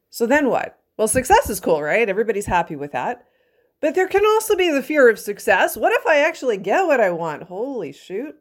So 0.09 0.25
then 0.25 0.47
what? 0.49 0.79
Well, 0.95 1.09
success 1.09 1.49
is 1.49 1.59
cool, 1.59 1.81
right? 1.81 2.07
Everybody's 2.07 2.45
happy 2.45 2.77
with 2.77 2.93
that. 2.93 3.25
But 3.81 3.95
there 3.95 4.07
can 4.07 4.25
also 4.25 4.55
be 4.55 4.71
the 4.71 4.83
fear 4.83 5.09
of 5.09 5.19
success. 5.19 5.75
What 5.75 5.93
if 5.93 6.05
I 6.07 6.19
actually 6.19 6.57
get 6.57 6.87
what 6.87 7.01
I 7.01 7.11
want? 7.11 7.43
Holy 7.43 7.91
shoot. 7.91 8.35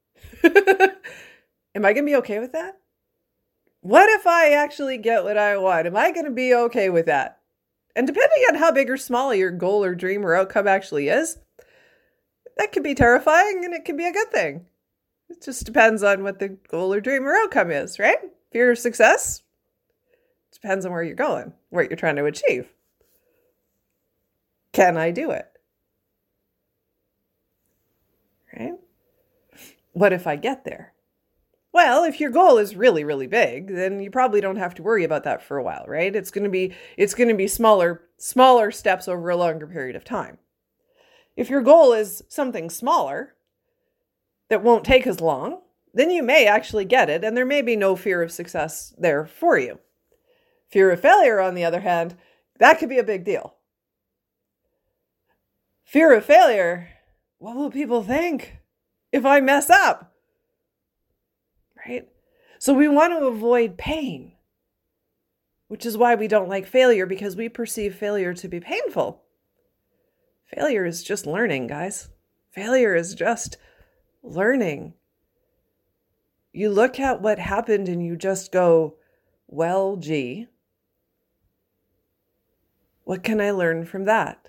Am 0.44 1.84
I 1.84 1.92
going 1.92 2.04
to 2.04 2.10
be 2.10 2.16
okay 2.16 2.40
with 2.40 2.52
that? 2.52 2.78
What 3.80 4.08
if 4.10 4.26
I 4.26 4.52
actually 4.52 4.98
get 4.98 5.24
what 5.24 5.38
I 5.38 5.56
want? 5.56 5.86
Am 5.86 5.96
I 5.96 6.10
going 6.10 6.26
to 6.26 6.32
be 6.32 6.54
okay 6.54 6.90
with 6.90 7.06
that? 7.06 7.38
And 7.94 8.06
depending 8.06 8.44
on 8.48 8.56
how 8.56 8.72
big 8.72 8.90
or 8.90 8.96
small 8.96 9.32
your 9.34 9.50
goal 9.50 9.84
or 9.84 9.94
dream 9.94 10.26
or 10.26 10.34
outcome 10.34 10.66
actually 10.66 11.08
is, 11.08 11.38
that 12.56 12.72
can 12.72 12.82
be 12.82 12.94
terrifying 12.94 13.62
and 13.64 13.72
it 13.72 13.84
can 13.84 13.96
be 13.96 14.06
a 14.06 14.12
good 14.12 14.32
thing. 14.32 14.66
It 15.28 15.42
just 15.42 15.64
depends 15.64 16.02
on 16.02 16.22
what 16.22 16.38
the 16.38 16.48
goal 16.48 16.92
or 16.92 17.00
dream 17.00 17.26
or 17.26 17.34
outcome 17.34 17.70
is, 17.70 17.98
right? 17.98 18.18
Fear 18.52 18.72
of 18.72 18.78
success 18.78 19.42
depends 20.52 20.86
on 20.86 20.92
where 20.92 21.02
you're 21.02 21.14
going, 21.14 21.52
what 21.70 21.90
you're 21.90 21.96
trying 21.96 22.16
to 22.16 22.24
achieve. 22.24 22.72
Can 24.72 24.96
I 24.96 25.10
do 25.10 25.30
it? 25.30 25.46
Right? 28.58 28.74
What 29.92 30.12
if 30.12 30.26
I 30.26 30.36
get 30.36 30.64
there? 30.64 30.92
Well, 31.72 32.04
if 32.04 32.20
your 32.20 32.30
goal 32.30 32.58
is 32.58 32.76
really 32.76 33.04
really 33.04 33.26
big, 33.26 33.74
then 33.74 34.00
you 34.00 34.10
probably 34.10 34.40
don't 34.40 34.56
have 34.56 34.74
to 34.74 34.82
worry 34.82 35.04
about 35.04 35.24
that 35.24 35.42
for 35.42 35.58
a 35.58 35.62
while, 35.62 35.84
right? 35.88 36.14
It's 36.14 36.30
going 36.30 36.44
to 36.44 36.50
be 36.50 36.74
it's 36.96 37.14
going 37.14 37.28
to 37.28 37.34
be 37.34 37.48
smaller 37.48 38.02
smaller 38.16 38.70
steps 38.70 39.08
over 39.08 39.28
a 39.28 39.36
longer 39.36 39.66
period 39.66 39.96
of 39.96 40.04
time. 40.04 40.38
If 41.36 41.50
your 41.50 41.62
goal 41.62 41.92
is 41.92 42.22
something 42.28 42.70
smaller 42.70 43.34
that 44.54 44.62
won't 44.62 44.84
take 44.84 45.04
as 45.04 45.20
long, 45.20 45.60
then 45.94 46.12
you 46.12 46.22
may 46.22 46.46
actually 46.46 46.84
get 46.84 47.10
it 47.10 47.24
and 47.24 47.36
there 47.36 47.44
may 47.44 47.60
be 47.60 47.74
no 47.74 47.96
fear 47.96 48.22
of 48.22 48.30
success 48.30 48.94
there 48.96 49.26
for 49.26 49.58
you. 49.58 49.80
Fear 50.70 50.92
of 50.92 51.00
failure 51.00 51.40
on 51.40 51.56
the 51.56 51.64
other 51.64 51.80
hand, 51.80 52.14
that 52.60 52.78
could 52.78 52.88
be 52.88 52.98
a 52.98 53.02
big 53.02 53.24
deal. 53.24 53.56
Fear 55.82 56.14
of 56.14 56.24
failure, 56.24 56.88
what 57.38 57.56
will 57.56 57.68
people 57.68 58.04
think 58.04 58.58
if 59.10 59.26
I 59.26 59.40
mess 59.40 59.68
up? 59.68 60.12
right? 61.84 62.06
So 62.60 62.72
we 62.72 62.86
want 62.86 63.12
to 63.12 63.26
avoid 63.26 63.76
pain, 63.76 64.34
which 65.66 65.84
is 65.84 65.98
why 65.98 66.14
we 66.14 66.28
don't 66.28 66.48
like 66.48 66.64
failure 66.64 67.06
because 67.06 67.34
we 67.34 67.48
perceive 67.48 67.96
failure 67.96 68.34
to 68.34 68.48
be 68.48 68.60
painful. 68.60 69.24
Failure 70.46 70.86
is 70.86 71.02
just 71.02 71.26
learning, 71.26 71.66
guys. 71.66 72.08
Failure 72.52 72.94
is 72.94 73.16
just 73.16 73.56
learning. 74.24 74.94
You 76.52 76.70
look 76.70 76.98
at 76.98 77.22
what 77.22 77.38
happened 77.38 77.88
and 77.88 78.04
you 78.04 78.16
just 78.16 78.50
go, 78.50 78.96
well, 79.46 79.96
gee, 79.96 80.48
what 83.04 83.22
can 83.22 83.40
I 83.40 83.52
learn 83.52 83.84
from 83.84 84.04
that? 84.06 84.48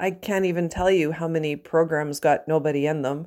I 0.00 0.10
can't 0.10 0.46
even 0.46 0.70
tell 0.70 0.90
you 0.90 1.12
how 1.12 1.28
many 1.28 1.56
programs 1.56 2.20
got 2.20 2.48
nobody 2.48 2.86
in 2.86 3.02
them 3.02 3.26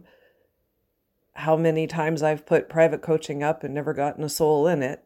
how 1.35 1.57
many 1.57 1.85
times 1.85 2.23
I've 2.23 2.45
put 2.45 2.69
private 2.69 3.01
coaching 3.01 3.43
up 3.43 3.63
and 3.63 3.73
never 3.73 3.93
gotten 3.93 4.23
a 4.23 4.29
soul 4.29 4.67
in 4.67 4.81
it, 4.81 5.03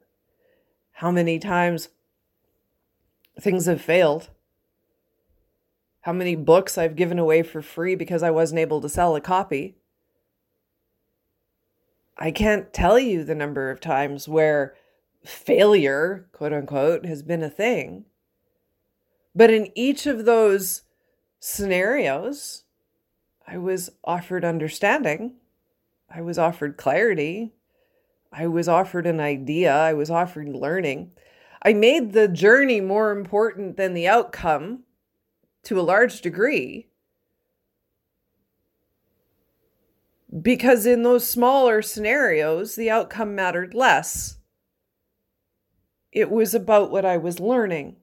how 0.93 1.11
many 1.11 1.39
times 1.39 1.89
things 3.39 3.65
have 3.65 3.81
failed, 3.81 4.29
how 6.01 6.13
many 6.13 6.35
books 6.35 6.77
I've 6.77 6.95
given 6.95 7.17
away 7.17 7.41
for 7.41 7.63
free 7.63 7.95
because 7.95 8.21
I 8.21 8.29
wasn't 8.29 8.59
able 8.59 8.79
to 8.81 8.89
sell 8.89 9.15
a 9.15 9.21
copy. 9.21 9.75
I 12.19 12.31
can't 12.31 12.73
tell 12.73 12.99
you 12.99 13.23
the 13.23 13.33
number 13.33 13.71
of 13.71 13.79
times 13.79 14.27
where 14.27 14.75
failure, 15.25 16.27
quote 16.31 16.53
unquote, 16.53 17.05
has 17.05 17.23
been 17.23 17.41
a 17.41 17.49
thing. 17.49 18.05
But 19.33 19.49
in 19.51 19.71
each 19.73 20.05
of 20.05 20.25
those 20.25 20.83
scenarios, 21.39 22.65
I 23.47 23.57
was 23.57 23.89
offered 24.03 24.45
understanding 24.45 25.33
I 26.11 26.21
was 26.21 26.39
offered 26.39 26.77
clarity. 26.77 27.53
I 28.31 28.47
was 28.47 28.67
offered 28.67 29.05
an 29.05 29.19
idea. 29.19 29.73
I 29.73 29.93
was 29.93 30.09
offered 30.09 30.49
learning. 30.49 31.11
I 31.61 31.73
made 31.73 32.13
the 32.13 32.27
journey 32.27 32.81
more 32.81 33.11
important 33.11 33.77
than 33.77 33.93
the 33.93 34.07
outcome 34.07 34.83
to 35.63 35.79
a 35.79 35.81
large 35.81 36.21
degree. 36.21 36.87
Because 40.39 40.85
in 40.85 41.03
those 41.03 41.27
smaller 41.27 41.81
scenarios, 41.81 42.75
the 42.75 42.89
outcome 42.89 43.35
mattered 43.35 43.73
less. 43.73 44.37
It 46.11 46.29
was 46.29 46.53
about 46.53 46.91
what 46.91 47.05
I 47.05 47.17
was 47.17 47.39
learning 47.39 47.95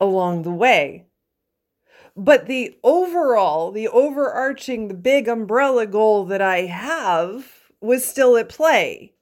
along 0.00 0.42
the 0.42 0.52
way. 0.52 1.06
But 2.16 2.46
the 2.46 2.78
overall, 2.82 3.70
the 3.70 3.88
overarching, 3.88 4.88
the 4.88 4.94
big 4.94 5.28
umbrella 5.28 5.86
goal 5.86 6.24
that 6.26 6.40
I 6.40 6.62
have 6.62 7.52
was 7.80 8.04
still 8.04 8.36
at 8.36 8.48
play. 8.48 9.12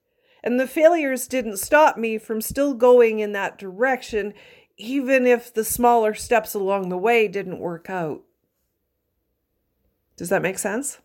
And 0.43 0.61
the 0.61 0.67
failures 0.67 1.27
didn't 1.27 1.57
stop 1.57 1.97
me 1.97 2.19
from 2.19 2.41
still 2.41 2.75
going 2.75 3.19
in 3.19 3.33
that 3.33 3.59
direction, 3.59 4.35
even 4.77 5.27
if 5.27 5.53
the 5.53 5.65
smaller 5.65 6.15
steps 6.15 6.55
along 6.55 6.89
the 6.89 6.99
way 6.99 7.27
didn't 7.27 7.59
work 7.59 7.89
out. 7.89 8.23
Does 10.17 10.29
that 10.29 10.43
make 10.43 10.59
sense? 10.59 10.99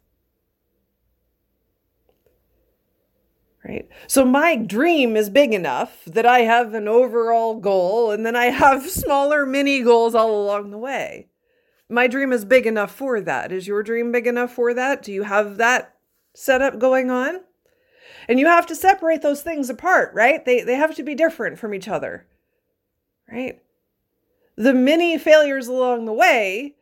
Right. 3.63 3.89
So 4.07 4.23
my 4.25 4.55
dream 4.55 5.15
is 5.15 5.29
big 5.29 5.53
enough 5.53 6.03
that 6.05 6.25
I 6.25 6.39
have 6.39 6.73
an 6.73 6.87
overall 6.87 7.55
goal 7.55 8.11
and 8.11 8.25
then 8.25 8.35
I 8.35 8.45
have 8.45 8.89
smaller 8.89 9.45
mini 9.45 9.81
goals 9.81 10.15
all 10.15 10.41
along 10.41 10.71
the 10.71 10.77
way 10.77 11.27
my 11.89 12.07
dream 12.07 12.31
is 12.31 12.45
big 12.45 12.67
enough 12.67 12.91
for 12.91 13.19
that. 13.19 13.51
Is 13.51 13.67
your 13.67 13.81
dream 13.81 14.11
big 14.11 14.27
enough 14.27 14.53
for 14.53 14.73
that? 14.73 15.01
Do 15.01 15.11
you 15.11 15.23
have 15.23 15.57
that 15.57 15.95
setup 16.35 16.77
going 16.77 17.09
on? 17.09 17.41
And 18.27 18.39
you 18.39 18.45
have 18.45 18.67
to 18.67 18.75
separate 18.75 19.23
those 19.23 19.41
things 19.41 19.69
apart, 19.69 20.13
right? 20.13 20.45
They 20.45 20.61
they 20.61 20.75
have 20.75 20.95
to 20.95 21.03
be 21.03 21.15
different 21.15 21.57
from 21.57 21.73
each 21.73 21.87
other. 21.87 22.27
Right? 23.31 23.61
The 24.55 24.73
many 24.73 25.17
failures 25.17 25.67
along 25.67 26.05
the 26.05 26.13
way 26.13 26.75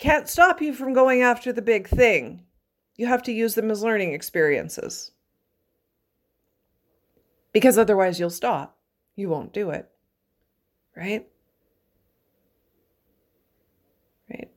can't 0.00 0.28
stop 0.28 0.62
you 0.62 0.72
from 0.72 0.94
going 0.94 1.22
after 1.22 1.52
the 1.52 1.62
big 1.62 1.86
thing. 1.86 2.44
You 2.96 3.06
have 3.06 3.22
to 3.24 3.32
use 3.32 3.54
them 3.54 3.70
as 3.70 3.82
learning 3.82 4.14
experiences. 4.14 5.12
Because 7.52 7.78
otherwise 7.78 8.18
you'll 8.18 8.30
stop. 8.30 8.78
You 9.14 9.28
won't 9.28 9.52
do 9.52 9.70
it. 9.70 9.88
Right? 10.96 11.26
Right. 14.30 14.50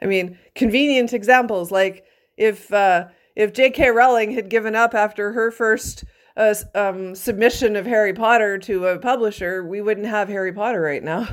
I 0.00 0.06
mean, 0.06 0.38
convenient 0.54 1.12
examples 1.12 1.70
like 1.70 2.04
if 2.36 2.72
uh, 2.72 3.08
if 3.34 3.52
J.K. 3.52 3.90
Rowling 3.90 4.32
had 4.32 4.48
given 4.48 4.74
up 4.74 4.94
after 4.94 5.32
her 5.32 5.50
first 5.50 6.04
a 6.36 6.56
um, 6.74 7.14
submission 7.14 7.76
of 7.76 7.86
Harry 7.86 8.12
Potter 8.12 8.58
to 8.58 8.86
a 8.86 8.98
publisher, 8.98 9.64
we 9.64 9.80
wouldn't 9.80 10.06
have 10.06 10.28
Harry 10.28 10.52
Potter 10.52 10.80
right 10.80 11.02
now. 11.02 11.28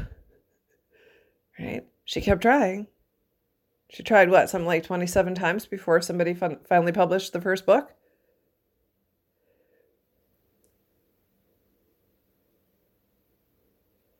right? 1.59 1.85
She 2.05 2.21
kept 2.21 2.41
trying. 2.41 2.87
She 3.93 4.01
tried 4.01 4.31
what, 4.31 4.49
something 4.49 4.65
like 4.65 4.83
27 4.83 5.35
times 5.35 5.67
before 5.67 6.01
somebody 6.01 6.33
fin- 6.33 6.57
finally 6.67 6.91
published 6.91 7.31
the 7.31 7.39
first 7.39 7.63
book? 7.63 7.93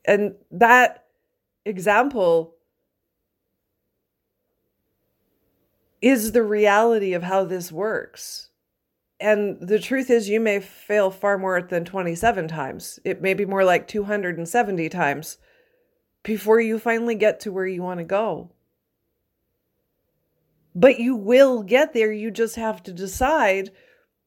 And 0.06 0.36
that 0.52 1.06
example 1.66 2.54
is 6.04 6.34
the 6.34 6.44
reality 6.44 7.14
of 7.14 7.24
how 7.24 7.44
this 7.44 7.72
works. 7.72 8.50
And 9.20 9.58
the 9.60 9.80
truth 9.80 10.12
is, 10.12 10.30
you 10.30 10.40
may 10.40 10.60
fail 10.60 11.10
far 11.10 11.40
more 11.40 11.60
than 11.64 11.84
27 11.84 12.48
times. 12.48 13.00
It 13.04 13.24
may 13.24 13.34
be 13.34 13.46
more 13.46 13.64
like 13.64 13.88
270 13.88 14.88
times 14.90 15.40
before 16.22 16.62
you 16.62 16.78
finally 16.78 17.16
get 17.16 17.40
to 17.40 17.52
where 17.52 17.66
you 17.66 17.82
want 17.82 18.02
to 18.02 18.04
go. 18.04 18.52
But 20.76 21.00
you 21.00 21.16
will 21.16 21.64
get 21.64 21.94
there. 21.94 22.12
You 22.12 22.32
just 22.32 22.56
have 22.56 22.82
to 22.84 22.94
decide 22.94 23.72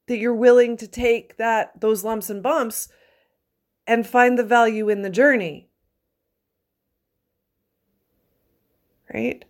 that 0.06 0.18
you're 0.18 0.34
willing 0.34 0.76
to 0.76 0.86
take 0.86 1.36
that 1.36 1.80
those 1.80 2.04
lumps 2.04 2.30
and 2.30 2.42
bumps 2.42 2.88
and 3.86 4.06
find 4.06 4.38
the 4.38 4.44
value 4.44 4.88
in 4.88 5.02
the 5.02 5.10
journey. 5.10 5.68
Right? 9.12 9.44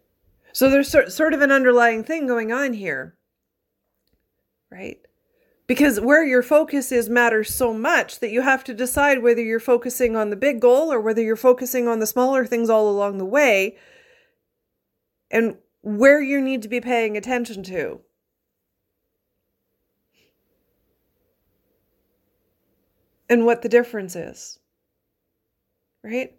So 0.53 0.71
there's 0.71 0.91
sort 0.91 1.35
of 1.35 1.43
an 1.43 1.53
underlying 1.53 2.05
thing 2.05 2.27
going 2.27 2.53
on 2.53 2.73
here. 2.73 3.17
Right? 4.71 4.99
Because 5.67 6.01
where 6.01 6.25
your 6.25 6.43
focus 6.43 6.93
is 6.93 7.09
matters 7.09 7.53
so 7.53 7.75
much 7.75 8.21
that 8.21 8.31
you 8.31 8.43
have 8.43 8.63
to 8.65 8.75
decide 8.75 9.23
whether 9.23 9.43
you're 9.43 9.59
focusing 9.59 10.17
on 10.17 10.31
the 10.31 10.37
big 10.37 10.61
goal 10.61 10.93
or 10.93 11.01
whether 11.01 11.21
you're 11.21 11.37
focusing 11.37 11.89
on 11.89 11.99
the 11.99 12.07
smaller 12.07 12.47
things 12.47 12.71
all 12.71 12.89
along 12.89 13.19
the 13.19 13.25
way. 13.25 13.77
And 15.31 15.57
where 15.87 16.21
you 16.21 16.41
need 16.41 16.63
to 16.63 16.69
be 16.69 16.81
paying 16.81 17.17
attention 17.17 17.63
to. 17.63 18.01
And 23.31 23.47
what 23.47 23.63
the 23.63 23.69
difference 23.69 24.17
is. 24.17 24.59
Right? 26.03 26.35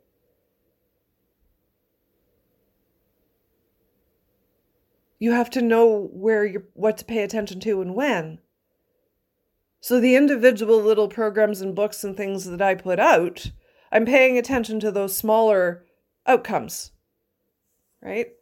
You 5.17 5.31
have 5.31 5.49
to 5.51 5.61
know 5.61 6.09
where 6.11 6.45
you're 6.45 6.67
what 6.73 6.97
to 6.97 7.05
pay 7.05 7.23
attention 7.23 7.61
to 7.61 7.81
and 7.81 7.95
when. 7.95 8.39
So 9.79 10.01
the 10.01 10.17
individual 10.17 10.81
little 10.81 11.07
programs 11.07 11.61
and 11.61 11.73
books 11.73 12.03
and 12.03 12.17
things 12.17 12.43
that 12.43 12.61
I 12.61 12.75
put 12.75 12.99
out, 12.99 13.51
I'm 13.93 14.05
paying 14.05 14.37
attention 14.37 14.81
to 14.81 14.91
those 14.91 15.15
smaller 15.15 15.85
outcomes. 16.25 16.91
Right? 18.01 18.36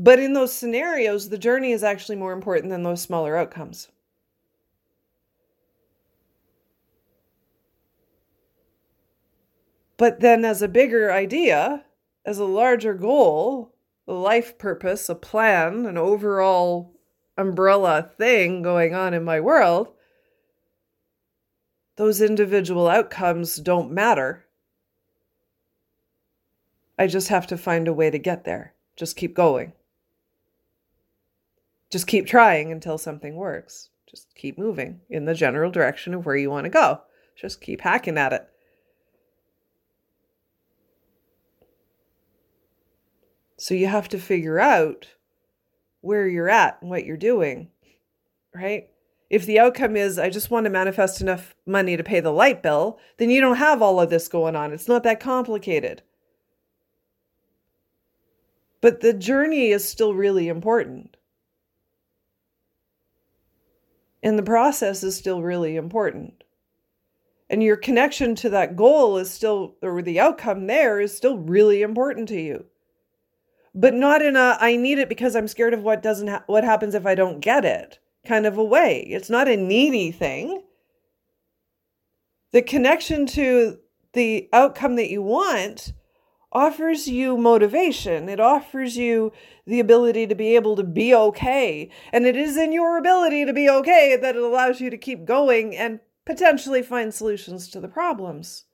But 0.00 0.20
in 0.20 0.32
those 0.32 0.52
scenarios, 0.52 1.28
the 1.28 1.36
journey 1.36 1.72
is 1.72 1.82
actually 1.82 2.14
more 2.14 2.32
important 2.32 2.70
than 2.70 2.84
those 2.84 3.02
smaller 3.02 3.36
outcomes. 3.36 3.88
But 9.96 10.20
then, 10.20 10.44
as 10.44 10.62
a 10.62 10.68
bigger 10.68 11.10
idea, 11.10 11.84
as 12.24 12.38
a 12.38 12.44
larger 12.44 12.94
goal, 12.94 13.74
a 14.06 14.12
life 14.12 14.56
purpose, 14.56 15.08
a 15.08 15.16
plan, 15.16 15.84
an 15.84 15.98
overall 15.98 16.94
umbrella 17.36 18.08
thing 18.16 18.62
going 18.62 18.94
on 18.94 19.14
in 19.14 19.24
my 19.24 19.40
world, 19.40 19.88
those 21.96 22.20
individual 22.20 22.86
outcomes 22.86 23.56
don't 23.56 23.90
matter. 23.90 24.46
I 26.96 27.08
just 27.08 27.26
have 27.28 27.48
to 27.48 27.58
find 27.58 27.88
a 27.88 27.92
way 27.92 28.10
to 28.10 28.18
get 28.18 28.44
there. 28.44 28.74
Just 28.94 29.16
keep 29.16 29.34
going. 29.34 29.72
Just 31.90 32.06
keep 32.06 32.26
trying 32.26 32.70
until 32.70 32.98
something 32.98 33.34
works. 33.34 33.90
Just 34.08 34.34
keep 34.34 34.58
moving 34.58 35.00
in 35.08 35.24
the 35.24 35.34
general 35.34 35.70
direction 35.70 36.14
of 36.14 36.26
where 36.26 36.36
you 36.36 36.50
want 36.50 36.64
to 36.64 36.70
go. 36.70 37.00
Just 37.36 37.60
keep 37.60 37.80
hacking 37.80 38.18
at 38.18 38.32
it. 38.32 38.48
So 43.56 43.74
you 43.74 43.86
have 43.86 44.08
to 44.10 44.18
figure 44.18 44.58
out 44.58 45.08
where 46.00 46.28
you're 46.28 46.48
at 46.48 46.78
and 46.80 46.90
what 46.90 47.04
you're 47.04 47.16
doing, 47.16 47.68
right? 48.54 48.88
If 49.28 49.44
the 49.44 49.58
outcome 49.58 49.96
is, 49.96 50.18
I 50.18 50.30
just 50.30 50.50
want 50.50 50.64
to 50.64 50.70
manifest 50.70 51.20
enough 51.20 51.54
money 51.66 51.96
to 51.96 52.04
pay 52.04 52.20
the 52.20 52.32
light 52.32 52.62
bill, 52.62 52.98
then 53.18 53.30
you 53.30 53.40
don't 53.40 53.56
have 53.56 53.82
all 53.82 54.00
of 54.00 54.08
this 54.08 54.28
going 54.28 54.56
on. 54.56 54.72
It's 54.72 54.88
not 54.88 55.02
that 55.02 55.20
complicated. 55.20 56.02
But 58.80 59.00
the 59.00 59.12
journey 59.12 59.68
is 59.70 59.86
still 59.86 60.14
really 60.14 60.48
important. 60.48 61.17
And 64.22 64.38
the 64.38 64.42
process 64.42 65.02
is 65.02 65.16
still 65.16 65.42
really 65.42 65.76
important. 65.76 66.44
And 67.50 67.62
your 67.62 67.76
connection 67.76 68.34
to 68.36 68.50
that 68.50 68.76
goal 68.76 69.16
is 69.16 69.30
still, 69.30 69.76
or 69.82 70.02
the 70.02 70.20
outcome 70.20 70.66
there 70.66 71.00
is 71.00 71.16
still 71.16 71.38
really 71.38 71.82
important 71.82 72.28
to 72.28 72.40
you. 72.40 72.66
But 73.74 73.94
not 73.94 74.22
in 74.22 74.36
a, 74.36 74.56
I 74.60 74.76
need 74.76 74.98
it 74.98 75.08
because 75.08 75.36
I'm 75.36 75.48
scared 75.48 75.72
of 75.72 75.82
what 75.82 76.02
doesn't, 76.02 76.28
ha- 76.28 76.44
what 76.46 76.64
happens 76.64 76.94
if 76.94 77.06
I 77.06 77.14
don't 77.14 77.40
get 77.40 77.64
it 77.64 77.98
kind 78.26 78.46
of 78.46 78.58
a 78.58 78.64
way. 78.64 79.00
It's 79.08 79.30
not 79.30 79.48
a 79.48 79.56
needy 79.56 80.12
thing. 80.12 80.62
The 82.52 82.62
connection 82.62 83.26
to 83.26 83.78
the 84.12 84.48
outcome 84.52 84.96
that 84.96 85.10
you 85.10 85.22
want 85.22 85.92
offers 86.52 87.08
you 87.08 87.36
motivation. 87.36 88.28
It 88.28 88.40
offers 88.40 88.96
you 88.96 89.32
the 89.66 89.80
ability 89.80 90.26
to 90.26 90.34
be 90.34 90.54
able 90.54 90.76
to 90.76 90.84
be 90.84 91.14
okay. 91.14 91.90
And 92.12 92.26
it 92.26 92.36
is 92.36 92.56
in 92.56 92.72
your 92.72 92.96
ability 92.96 93.44
to 93.44 93.52
be 93.52 93.68
okay 93.68 94.16
that 94.16 94.36
it 94.36 94.42
allows 94.42 94.80
you 94.80 94.90
to 94.90 94.96
keep 94.96 95.24
going 95.24 95.76
and 95.76 96.00
potentially 96.24 96.82
find 96.82 97.12
solutions 97.12 97.68
to 97.68 97.80
the 97.80 97.88
problems. 97.88 98.64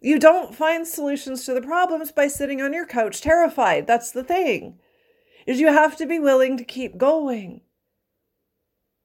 You 0.00 0.18
don't 0.18 0.54
find 0.54 0.86
solutions 0.86 1.46
to 1.46 1.54
the 1.54 1.62
problems 1.62 2.12
by 2.12 2.28
sitting 2.28 2.60
on 2.60 2.74
your 2.74 2.86
couch 2.86 3.22
terrified. 3.22 3.86
That's 3.86 4.10
the 4.10 4.24
thing. 4.24 4.78
Is 5.46 5.60
you 5.60 5.68
have 5.68 5.96
to 5.96 6.06
be 6.06 6.18
willing 6.18 6.56
to 6.58 6.64
keep 6.64 6.98
going. 6.98 7.62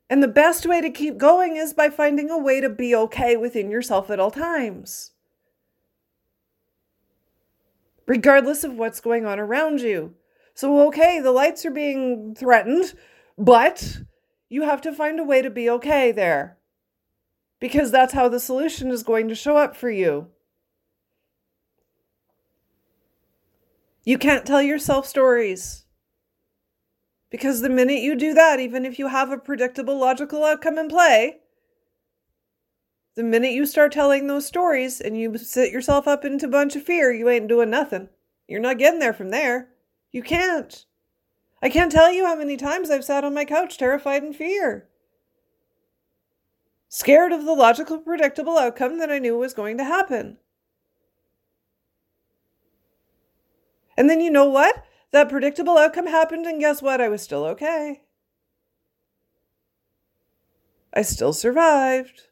And 0.10 0.24
the 0.24 0.28
best 0.28 0.66
way 0.66 0.82
to 0.82 0.90
keep 0.90 1.18
going 1.18 1.56
is 1.56 1.74
by 1.74 1.90
finding 1.90 2.30
a 2.30 2.38
way 2.38 2.60
to 2.60 2.70
be 2.70 2.96
okay 2.96 3.38
within 3.38 3.70
yourself 3.70 4.10
at 4.10 4.20
all 4.20 4.32
times 4.32 5.12
regardless 8.10 8.64
of 8.64 8.74
what's 8.74 9.00
going 9.00 9.24
on 9.26 9.40
around 9.40 9.82
you. 9.82 10.16
So, 10.56 10.88
okay, 10.88 11.22
the 11.22 11.32
lights 11.32 11.64
are 11.66 11.72
being 11.72 12.36
threatened, 12.36 12.96
but 13.38 14.00
you 14.50 14.64
have 14.64 14.82
to 14.82 14.92
find 14.92 15.20
a 15.20 15.24
way 15.24 15.44
to 15.44 15.50
be 15.52 15.70
okay 15.70 16.12
there 16.12 16.58
because 17.60 17.92
that's 17.92 18.14
how 18.14 18.28
the 18.28 18.40
solution 18.40 18.90
is 18.90 19.04
going 19.04 19.30
to 19.30 19.36
show 19.36 19.58
up 19.58 19.76
for 19.76 19.92
you. 19.92 20.28
You 24.04 24.18
can't 24.18 24.46
tell 24.46 24.62
yourself 24.62 25.06
stories. 25.06 25.86
Because 27.30 27.62
the 27.62 27.70
minute 27.70 28.02
you 28.02 28.16
do 28.16 28.34
that, 28.34 28.60
even 28.60 28.86
if 28.86 28.98
you 28.98 29.08
have 29.10 29.32
a 29.32 29.38
predictable 29.38 30.00
logical 30.00 30.44
outcome 30.44 30.80
in 30.80 30.88
play, 30.88 31.39
the 33.16 33.24
minute 33.24 33.52
you 33.52 33.66
start 33.66 33.92
telling 33.92 34.28
those 34.28 34.46
stories 34.46 35.02
and 35.02 35.18
you 35.18 35.38
set 35.38 35.72
yourself 35.72 36.08
up 36.08 36.24
into 36.24 36.46
a 36.46 36.50
bunch 36.50 36.76
of 36.76 36.84
fear, 36.84 37.12
you 37.12 37.28
ain't 37.30 37.48
doing 37.48 37.70
nothing. 37.70 38.10
You're 38.48 38.62
not 38.62 38.78
getting 38.78 39.00
there 39.00 39.14
from 39.14 39.30
there. 39.30 39.70
You 40.12 40.24
can't. 40.24 40.86
I 41.62 41.70
can't 41.70 41.92
tell 41.92 42.12
you 42.12 42.26
how 42.26 42.36
many 42.36 42.56
times 42.56 42.90
I've 42.90 43.04
sat 43.04 43.24
on 43.24 43.34
my 43.34 43.46
couch 43.46 43.78
terrified 43.78 44.24
in 44.24 44.34
fear. 44.34 44.88
Scared 46.88 47.32
of 47.32 47.46
the 47.46 47.54
logical, 47.54 48.00
predictable 48.00 48.58
outcome 48.58 48.98
that 49.00 49.12
I 49.12 49.20
knew 49.20 49.38
was 49.38 49.54
going 49.54 49.78
to 49.78 49.84
happen. 49.84 50.38
And 53.98 54.10
then 54.10 54.22
you 54.22 54.32
know 54.32 54.46
what? 54.46 54.84
That 55.12 55.30
predictable 55.30 55.78
outcome 55.78 56.08
happened, 56.08 56.46
and 56.46 56.60
guess 56.60 56.82
what? 56.82 57.02
I 57.02 57.10
was 57.10 57.22
still 57.22 57.44
okay. 57.46 58.02
I 60.94 61.02
still 61.02 61.34
survived 61.34 62.29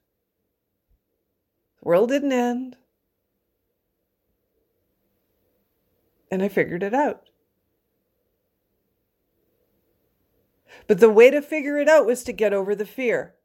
world 1.87 2.09
didn't 2.09 2.33
end. 2.33 2.75
And 6.29 6.43
I 6.43 6.49
figured 6.49 6.83
it 6.83 6.93
out. 6.93 7.29
But 10.85 10.99
the 10.99 11.09
way 11.09 11.31
to 11.31 11.41
figure 11.41 11.77
it 11.77 11.87
out 11.87 12.05
was 12.05 12.25
to 12.25 12.33
get 12.33 12.51
over 12.51 12.75
the 12.75 12.85
fear. 12.85 13.35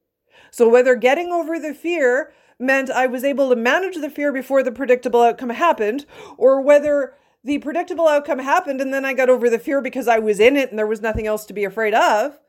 So, 0.50 0.68
whether 0.68 0.96
getting 0.96 1.30
over 1.30 1.60
the 1.60 1.72
fear 1.72 2.32
meant 2.58 2.90
I 2.90 3.06
was 3.06 3.22
able 3.22 3.48
to 3.48 3.56
manage 3.56 3.94
the 3.94 4.10
fear 4.10 4.32
before 4.32 4.64
the 4.64 4.72
predictable 4.72 5.22
outcome 5.22 5.50
happened, 5.50 6.04
or 6.36 6.60
whether 6.60 7.14
the 7.44 7.58
predictable 7.58 8.08
outcome 8.08 8.40
happened 8.40 8.80
and 8.80 8.92
then 8.92 9.04
I 9.04 9.14
got 9.14 9.30
over 9.30 9.48
the 9.48 9.58
fear 9.58 9.80
because 9.80 10.08
I 10.08 10.18
was 10.18 10.40
in 10.40 10.56
it 10.56 10.70
and 10.70 10.78
there 10.78 10.86
was 10.86 11.00
nothing 11.00 11.28
else 11.28 11.44
to 11.46 11.54
be 11.54 11.64
afraid 11.64 11.94
of, 11.94 12.40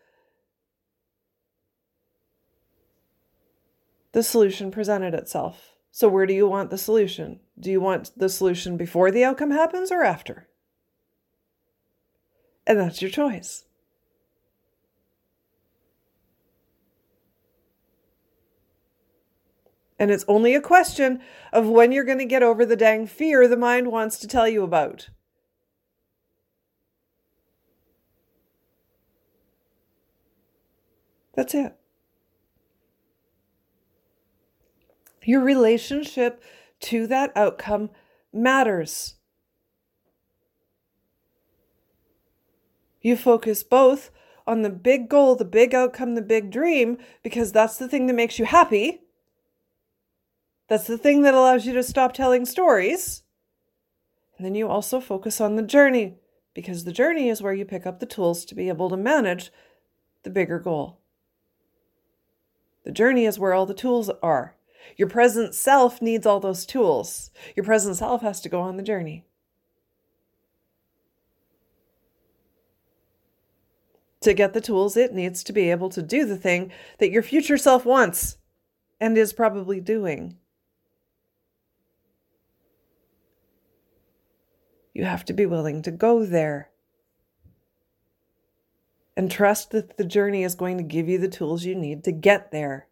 the 4.12 4.23
solution 4.23 4.71
presented 4.71 5.13
itself. 5.13 5.73
So, 5.95 6.10
where 6.10 6.25
do 6.25 6.34
you 6.34 6.47
want 6.47 6.71
the 6.71 6.77
solution? 6.79 7.39
Do 7.60 7.69
you 7.69 7.79
want 7.79 8.17
the 8.17 8.27
solution 8.27 8.77
before 8.77 9.12
the 9.12 9.23
outcome 9.23 9.51
happens 9.51 9.91
or 9.91 10.01
after? 10.01 10.47
And 12.65 12.79
that's 12.79 12.99
your 12.99 13.12
choice. 13.12 13.65
And 19.99 20.10
it's 20.10 20.25
only 20.27 20.56
a 20.56 20.62
question 20.62 21.21
of 21.51 21.69
when 21.69 21.91
you're 21.91 22.03
going 22.03 22.17
to 22.17 22.25
get 22.25 22.41
over 22.41 22.65
the 22.65 22.75
dang 22.75 23.06
fear 23.06 23.47
the 23.47 23.56
mind 23.56 23.91
wants 23.91 24.17
to 24.17 24.27
tell 24.27 24.47
you 24.47 24.63
about. 24.63 25.10
That's 31.36 31.53
it. 31.53 31.77
Your 35.26 35.42
relationship 35.42 36.44
to 36.82 37.08
that 37.08 37.32
outcome 37.36 37.90
matters. 38.32 39.16
You 43.02 43.16
focus 43.18 43.64
both 43.64 44.12
on 44.46 44.62
the 44.62 44.70
big 44.70 45.10
goal, 45.10 45.36
the 45.36 45.46
big 45.46 45.74
outcome, 45.74 46.16
the 46.16 46.22
big 46.22 46.52
dream, 46.52 46.98
because 47.22 47.52
that's 47.52 47.78
the 47.78 47.88
thing 47.88 48.08
that 48.08 48.14
makes 48.14 48.40
you 48.40 48.46
happy. 48.46 49.02
That's 50.68 50.88
the 50.88 50.98
thing 50.98 51.22
that 51.22 51.34
allows 51.34 51.66
you 51.66 51.74
to 51.74 51.84
stop 51.84 52.14
telling 52.14 52.46
stories. 52.46 53.24
And 54.38 54.46
then 54.46 54.56
you 54.56 54.68
also 54.68 55.00
focus 55.00 55.40
on 55.40 55.56
the 55.56 55.64
journey, 55.64 56.16
because 56.54 56.84
the 56.84 56.92
journey 56.92 57.30
is 57.30 57.42
where 57.42 57.54
you 57.54 57.66
pick 57.66 57.86
up 57.86 58.00
the 58.00 58.06
tools 58.06 58.46
to 58.46 58.56
be 58.56 58.70
able 58.70 58.90
to 58.90 58.98
manage 58.98 59.52
the 60.24 60.30
bigger 60.30 60.60
goal. 60.60 61.00
The 62.86 62.92
journey 62.92 63.26
is 63.26 63.40
where 63.40 63.54
all 63.54 63.66
the 63.66 63.74
tools 63.74 64.10
are. 64.22 64.56
Your 64.98 65.10
present 65.10 65.56
self 65.56 66.02
needs 66.02 66.26
all 66.26 66.39
those 66.39 66.65
tools. 66.65 67.32
Your 67.56 67.63
present 67.63 67.96
self 67.96 68.22
has 68.22 68.41
to 68.41 68.50
go 68.50 68.62
on 68.62 68.78
the 68.78 68.84
journey. 68.84 69.26
To 74.22 74.34
get 74.34 74.54
the 74.54 74.62
tools, 74.62 74.96
it 74.96 75.13
needs 75.13 75.43
to 75.43 75.54
be 75.54 75.69
able 75.69 75.89
to 75.89 76.02
do 76.02 76.26
the 76.26 76.38
thing 76.38 76.72
that 77.00 77.12
your 77.12 77.24
future 77.24 77.58
self 77.58 77.86
wants 77.86 78.38
and 79.00 79.17
is 79.17 79.34
probably 79.34 79.82
doing. 79.82 80.38
You 84.93 85.06
have 85.06 85.26
to 85.26 85.34
be 85.34 85.46
willing 85.46 85.82
to 85.82 85.91
go 85.91 86.26
there 86.26 86.69
and 89.17 89.30
trust 89.30 89.72
that 89.72 89.98
the 89.98 90.06
journey 90.06 90.43
is 90.43 90.56
going 90.56 90.78
to 90.78 90.84
give 90.84 91.10
you 91.10 91.17
the 91.17 91.28
tools 91.28 91.65
you 91.65 91.76
need 91.76 92.04
to 92.04 92.12
get 92.12 92.52
there. 92.52 92.88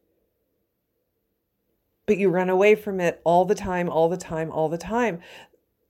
But 2.12 2.20
you 2.20 2.30
run 2.30 2.50
away 2.50 2.76
from 2.76 3.00
it 3.00 3.22
all 3.24 3.46
the 3.46 3.56
time, 3.56 3.90
all 3.90 4.10
the 4.10 4.18
time, 4.18 4.52
all 4.52 4.68
the 4.68 4.78
time. 4.78 5.22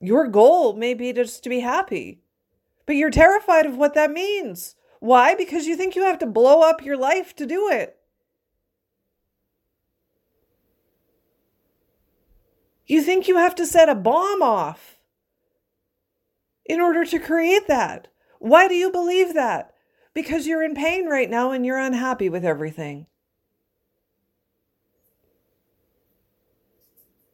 Your 0.00 0.28
goal 0.28 0.74
may 0.74 0.94
be 0.94 1.12
just 1.12 1.42
to 1.42 1.50
be 1.50 1.58
happy, 1.58 2.20
but 2.86 2.94
you're 2.94 3.10
terrified 3.10 3.66
of 3.66 3.76
what 3.76 3.94
that 3.94 4.12
means. 4.12 4.76
Why? 5.00 5.34
Because 5.34 5.66
you 5.66 5.76
think 5.76 5.96
you 5.96 6.04
have 6.04 6.18
to 6.20 6.26
blow 6.26 6.62
up 6.62 6.84
your 6.84 6.96
life 6.96 7.34
to 7.36 7.46
do 7.46 7.68
it. 7.68 7.96
You 12.86 13.02
think 13.02 13.26
you 13.26 13.36
have 13.36 13.56
to 13.56 13.66
set 13.66 13.88
a 13.88 13.94
bomb 13.96 14.42
off 14.42 14.98
in 16.64 16.80
order 16.80 17.04
to 17.04 17.18
create 17.18 17.66
that. 17.66 18.06
Why 18.38 18.68
do 18.68 18.74
you 18.74 18.92
believe 18.92 19.34
that? 19.34 19.72
because 20.14 20.46
you're 20.46 20.62
in 20.62 20.74
pain 20.74 21.06
right 21.06 21.30
now 21.30 21.50
and 21.50 21.64
you're 21.64 21.78
unhappy 21.78 22.28
with 22.28 22.44
everything. 22.44 23.06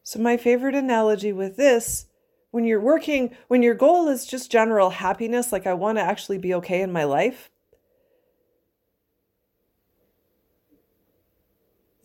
So, 0.09 0.19
my 0.21 0.39
favorite 0.39 0.75
analogy 0.75 1.35
with 1.35 1.59
this 1.59 2.07
when 2.51 2.65
you're 2.65 2.81
working, 2.81 3.37
when 3.49 3.63
your 3.63 3.75
goal 3.75 4.09
is 4.09 4.25
just 4.25 4.51
general 4.51 4.89
happiness, 4.89 5.53
like 5.53 5.67
I 5.67 5.75
want 5.75 5.99
to 5.99 6.03
actually 6.03 6.39
be 6.39 6.55
okay 6.55 6.81
in 6.81 6.91
my 6.91 7.05
life, 7.05 7.51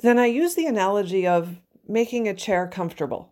then 0.01 0.19
I 0.19 0.25
use 0.25 0.53
the 0.53 0.65
analogy 0.65 1.25
of 1.25 1.61
making 1.87 2.27
a 2.27 2.33
chair 2.33 2.67
comfortable. 2.67 3.31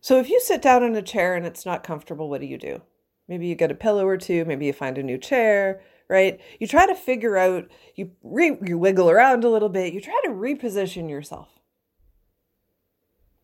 So 0.00 0.18
if 0.18 0.28
you 0.28 0.40
sit 0.40 0.60
down 0.60 0.82
in 0.82 0.96
a 0.96 1.00
chair 1.00 1.36
and 1.36 1.46
it's 1.46 1.64
not 1.64 1.84
comfortable, 1.84 2.28
what 2.28 2.40
do 2.40 2.48
you 2.48 2.58
do? 2.58 2.82
Maybe 3.28 3.46
you 3.46 3.54
get 3.54 3.70
a 3.70 3.76
pillow 3.76 4.04
or 4.04 4.16
two, 4.16 4.44
maybe 4.44 4.66
you 4.66 4.72
find 4.72 4.98
a 4.98 5.02
new 5.04 5.16
chair, 5.16 5.80
right? 6.08 6.40
You 6.58 6.66
try 6.66 6.86
to 6.86 6.94
figure 6.94 7.36
out, 7.36 7.68
you, 7.94 8.12
re, 8.22 8.56
you 8.64 8.78
wiggle 8.78 9.10
around 9.10 9.44
a 9.44 9.48
little 9.48 9.68
bit, 9.68 9.92
you 9.92 10.00
try 10.00 10.20
to 10.24 10.30
reposition 10.30 11.08
yourself 11.10 11.48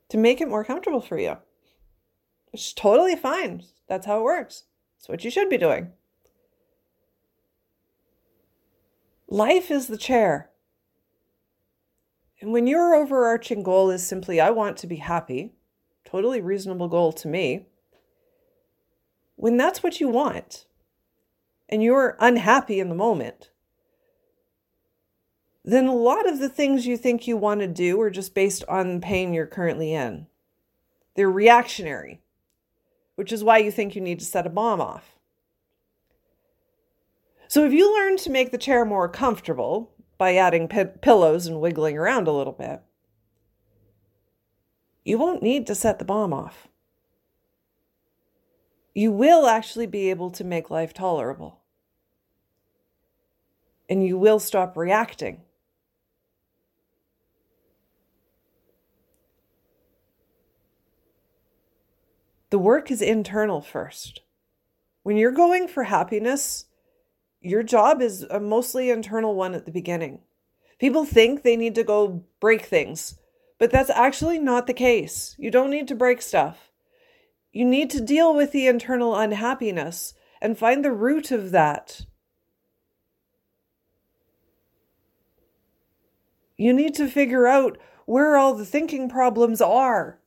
to 0.08 0.18
make 0.18 0.40
it 0.40 0.48
more 0.48 0.64
comfortable 0.64 1.00
for 1.00 1.18
you. 1.18 1.38
It's 2.52 2.72
totally 2.72 3.16
fine. 3.16 3.62
That's 3.88 4.06
how 4.06 4.18
it 4.18 4.24
works. 4.24 4.64
It's 4.98 5.08
what 5.08 5.24
you 5.24 5.30
should 5.30 5.48
be 5.48 5.58
doing. 5.58 5.92
Life 9.28 9.70
is 9.70 9.86
the 9.86 9.96
chair. 9.96 10.50
And 12.40 12.52
when 12.52 12.66
your 12.66 12.94
overarching 12.94 13.62
goal 13.62 13.90
is 13.90 14.06
simply, 14.06 14.40
I 14.40 14.50
want 14.50 14.76
to 14.78 14.86
be 14.86 14.96
happy, 14.96 15.54
totally 16.04 16.40
reasonable 16.40 16.88
goal 16.88 17.12
to 17.14 17.28
me. 17.28 17.66
When 19.36 19.56
that's 19.56 19.82
what 19.82 20.00
you 20.00 20.08
want 20.08 20.66
and 21.72 21.82
you're 21.82 22.18
unhappy 22.20 22.80
in 22.80 22.90
the 22.90 22.94
moment, 22.94 23.48
then 25.64 25.86
a 25.86 25.94
lot 25.94 26.28
of 26.28 26.38
the 26.38 26.50
things 26.50 26.86
you 26.86 26.98
think 26.98 27.26
you 27.26 27.34
want 27.34 27.60
to 27.60 27.66
do 27.66 27.98
are 28.02 28.10
just 28.10 28.34
based 28.34 28.62
on 28.68 29.00
pain 29.00 29.32
you're 29.32 29.46
currently 29.46 29.94
in. 29.94 30.26
They're 31.16 31.30
reactionary, 31.30 32.20
which 33.14 33.32
is 33.32 33.42
why 33.42 33.56
you 33.56 33.70
think 33.70 33.94
you 33.94 34.02
need 34.02 34.18
to 34.18 34.26
set 34.26 34.46
a 34.46 34.50
bomb 34.50 34.82
off. 34.82 35.16
So, 37.48 37.64
if 37.64 37.72
you 37.72 37.94
learn 37.94 38.18
to 38.18 38.30
make 38.30 38.50
the 38.50 38.58
chair 38.58 38.84
more 38.84 39.08
comfortable 39.08 39.92
by 40.18 40.36
adding 40.36 40.68
p- 40.68 40.84
pillows 40.84 41.46
and 41.46 41.58
wiggling 41.58 41.96
around 41.96 42.28
a 42.28 42.32
little 42.32 42.52
bit, 42.52 42.82
you 45.06 45.16
won't 45.16 45.42
need 45.42 45.66
to 45.68 45.74
set 45.74 45.98
the 45.98 46.04
bomb 46.04 46.34
off. 46.34 46.68
You 48.94 49.10
will 49.10 49.46
actually 49.46 49.86
be 49.86 50.10
able 50.10 50.30
to 50.32 50.44
make 50.44 50.70
life 50.70 50.92
tolerable. 50.92 51.61
And 53.88 54.06
you 54.06 54.16
will 54.16 54.38
stop 54.38 54.76
reacting. 54.76 55.42
The 62.50 62.58
work 62.58 62.90
is 62.90 63.00
internal 63.00 63.60
first. 63.60 64.20
When 65.02 65.16
you're 65.16 65.32
going 65.32 65.68
for 65.68 65.84
happiness, 65.84 66.66
your 67.40 67.62
job 67.62 68.02
is 68.02 68.22
a 68.24 68.38
mostly 68.38 68.90
internal 68.90 69.34
one 69.34 69.54
at 69.54 69.64
the 69.64 69.72
beginning. 69.72 70.20
People 70.78 71.04
think 71.04 71.42
they 71.42 71.56
need 71.56 71.74
to 71.74 71.84
go 71.84 72.24
break 72.40 72.62
things 72.62 73.16
but 73.62 73.70
that's 73.70 73.90
actually 73.90 74.40
not 74.40 74.66
the 74.66 74.74
case. 74.74 75.36
You 75.38 75.48
don't 75.52 75.70
need 75.70 75.86
to 75.86 75.94
break 75.94 76.20
stuff. 76.20 76.72
You 77.52 77.64
need 77.64 77.90
to 77.90 78.00
deal 78.00 78.34
with 78.34 78.50
the 78.50 78.66
internal 78.66 79.14
unhappiness 79.14 80.14
and 80.40 80.58
find 80.58 80.84
the 80.84 80.90
root 80.90 81.30
of 81.30 81.52
that. 81.52 82.00
You 86.56 86.72
need 86.72 86.94
to 86.94 87.08
figure 87.08 87.46
out 87.46 87.78
where 88.06 88.36
all 88.36 88.54
the 88.54 88.66
thinking 88.66 89.08
problems 89.08 89.60
are 89.60 90.18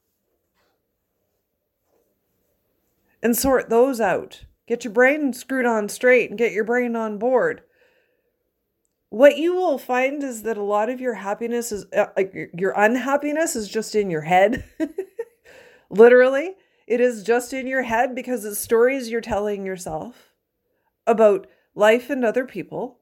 and 3.22 3.36
sort 3.36 3.70
those 3.70 4.02
out. 4.02 4.46
Get 4.68 4.84
your 4.84 4.94
brain 4.94 5.34
screwed 5.34 5.66
on 5.66 5.90
straight 5.90 6.30
and 6.30 6.40
get 6.40 6.52
your 6.52 6.64
brain 6.64 6.96
on 6.96 7.18
board 7.18 7.62
what 9.16 9.38
you 9.38 9.56
will 9.56 9.78
find 9.78 10.22
is 10.24 10.44
that 10.44 10.58
a 10.58 10.64
lot 10.64 10.90
of 10.90 11.00
your 11.00 11.14
happiness 11.14 11.72
is 11.72 11.86
uh, 11.94 12.08
your 12.54 12.74
unhappiness 12.76 13.56
is 13.56 13.70
just 13.70 13.96
in 13.96 14.10
your 14.10 14.24
head. 14.24 14.66
Literally, 15.90 16.56
it 16.86 17.00
is 17.00 17.24
just 17.24 17.54
in 17.54 17.66
your 17.66 17.84
head 17.84 18.14
because 18.14 18.44
it's 18.44 18.60
stories 18.60 19.10
you're 19.10 19.22
telling 19.22 19.66
yourself 19.66 20.34
about 21.08 21.48
life 21.76 22.10
and 22.10 22.26
other 22.26 22.46
people. 22.46 23.00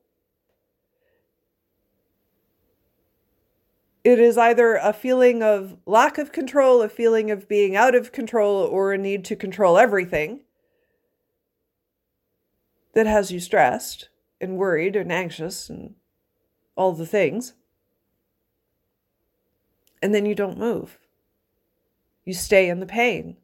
It 4.03 4.19
is 4.19 4.37
either 4.37 4.75
a 4.75 4.91
feeling 4.91 5.41
of 5.41 5.77
lack 5.85 6.17
of 6.17 6.31
control, 6.31 6.81
a 6.81 6.89
feeling 6.89 7.31
of 7.31 7.47
being 7.47 7.75
out 7.75 7.95
of 7.95 8.11
control, 8.11 8.57
or 8.57 8.91
a 8.91 8.97
need 8.97 9.23
to 9.25 9.35
control 9.35 9.77
everything 9.77 10.41
that 12.93 13.07
has 13.07 13.31
you 13.31 13.39
stressed 13.39 14.09
and 14.41 14.57
worried 14.57 14.95
and 14.95 15.11
anxious 15.11 15.69
and 15.69 15.95
all 16.75 16.91
the 16.91 17.05
things. 17.05 17.53
And 20.01 20.13
then 20.13 20.25
you 20.25 20.35
don't 20.35 20.57
move. 20.57 20.99
You 22.25 22.33
stay 22.33 22.69
in 22.69 22.79
the 22.79 22.85
pain. 22.85 23.37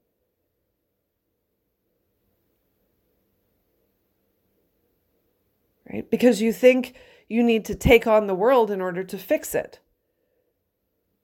right? 5.91 6.09
Because 6.09 6.41
you 6.41 6.53
think 6.53 6.93
you 7.27 7.43
need 7.43 7.65
to 7.65 7.75
take 7.75 8.07
on 8.07 8.27
the 8.27 8.35
world 8.35 8.71
in 8.71 8.81
order 8.81 9.03
to 9.03 9.17
fix 9.17 9.55
it. 9.55 9.79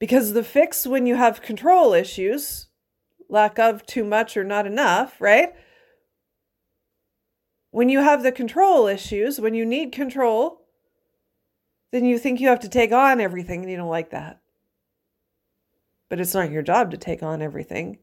Because 0.06 0.34
the 0.34 0.44
fix 0.44 0.86
when 0.86 1.08
you 1.08 1.16
have 1.16 1.42
control 1.42 1.92
issues, 1.96 2.68
lack 3.28 3.58
of 3.58 3.84
too 3.88 4.04
much 4.04 4.38
or 4.38 4.44
not 4.44 4.68
enough, 4.68 5.20
right? 5.20 5.56
When 7.72 7.90
you 7.90 8.02
have 8.02 8.22
the 8.22 8.32
control 8.32 8.86
issues, 8.86 9.42
when 9.42 9.56
you 9.56 9.66
need 9.66 9.92
control, 9.92 10.62
then 11.92 12.06
you 12.06 12.20
think 12.20 12.40
you 12.40 12.50
have 12.50 12.60
to 12.60 12.70
take 12.70 12.92
on 12.92 13.20
everything 13.20 13.62
and 13.62 13.72
you 13.72 13.78
don't 13.78 13.90
like 13.90 14.12
that. 14.12 14.42
But 16.08 16.20
it's 16.20 16.36
not 16.36 16.52
your 16.52 16.62
job 16.62 16.92
to 16.92 16.98
take 16.98 17.24
on 17.24 17.42
everything. 17.42 17.98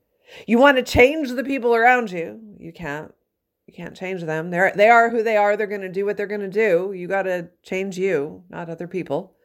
You 0.45 0.59
want 0.59 0.79
to 0.79 0.83
change 0.83 1.31
the 1.31 1.45
people 1.45 1.73
around 1.73 2.11
you. 2.11 2.41
You 2.59 2.73
can't. 2.73 3.15
You 3.69 3.75
can't 3.75 3.97
change 3.97 4.23
them. 4.25 4.51
They're 4.51 4.73
they 4.75 4.89
are 4.89 5.09
who 5.09 5.23
they 5.23 5.37
are. 5.37 5.57
They're 5.57 5.69
going 5.69 5.83
to 5.83 5.89
do 5.89 6.05
what 6.05 6.17
they're 6.17 6.27
going 6.27 6.41
to 6.41 6.49
do. 6.49 6.93
You 6.97 7.07
got 7.07 7.23
to 7.23 7.51
change 7.63 7.97
you, 7.97 8.43
not 8.51 8.69
other 8.69 8.89
people. 8.89 9.37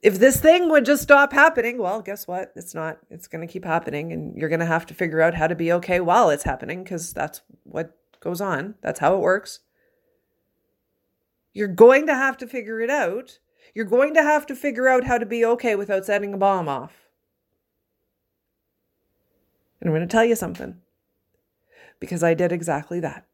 If 0.00 0.18
this 0.18 0.40
thing 0.40 0.70
would 0.70 0.84
just 0.84 1.02
stop 1.02 1.32
happening, 1.32 1.78
well, 1.78 2.00
guess 2.00 2.28
what? 2.28 2.52
It's 2.54 2.74
not. 2.74 2.98
It's 3.10 3.26
going 3.26 3.46
to 3.46 3.52
keep 3.52 3.64
happening 3.64 4.12
and 4.12 4.36
you're 4.36 4.48
going 4.48 4.60
to 4.60 4.66
have 4.66 4.86
to 4.86 4.94
figure 4.94 5.20
out 5.20 5.34
how 5.34 5.48
to 5.48 5.56
be 5.56 5.72
okay 5.72 5.98
while 5.98 6.30
it's 6.30 6.44
happening 6.44 6.84
cuz 6.84 7.12
that's 7.12 7.42
what 7.64 7.96
goes 8.20 8.40
on. 8.40 8.76
That's 8.80 9.00
how 9.00 9.14
it 9.14 9.20
works. 9.20 9.60
You're 11.52 11.66
going 11.66 12.06
to 12.06 12.14
have 12.14 12.36
to 12.38 12.46
figure 12.46 12.80
it 12.80 12.90
out. 12.90 13.38
You're 13.74 13.84
going 13.84 14.14
to 14.14 14.22
have 14.22 14.46
to 14.46 14.54
figure 14.54 14.88
out 14.88 15.04
how 15.04 15.18
to 15.18 15.26
be 15.26 15.44
okay 15.44 15.74
without 15.74 16.04
setting 16.04 16.32
a 16.32 16.38
bomb 16.38 16.68
off. 16.68 17.08
And 19.80 19.88
I'm 19.88 19.94
going 19.94 20.06
to 20.06 20.12
tell 20.12 20.24
you 20.24 20.36
something 20.36 20.80
because 22.00 22.22
I 22.22 22.34
did 22.34 22.52
exactly 22.52 23.00
that. 23.00 23.26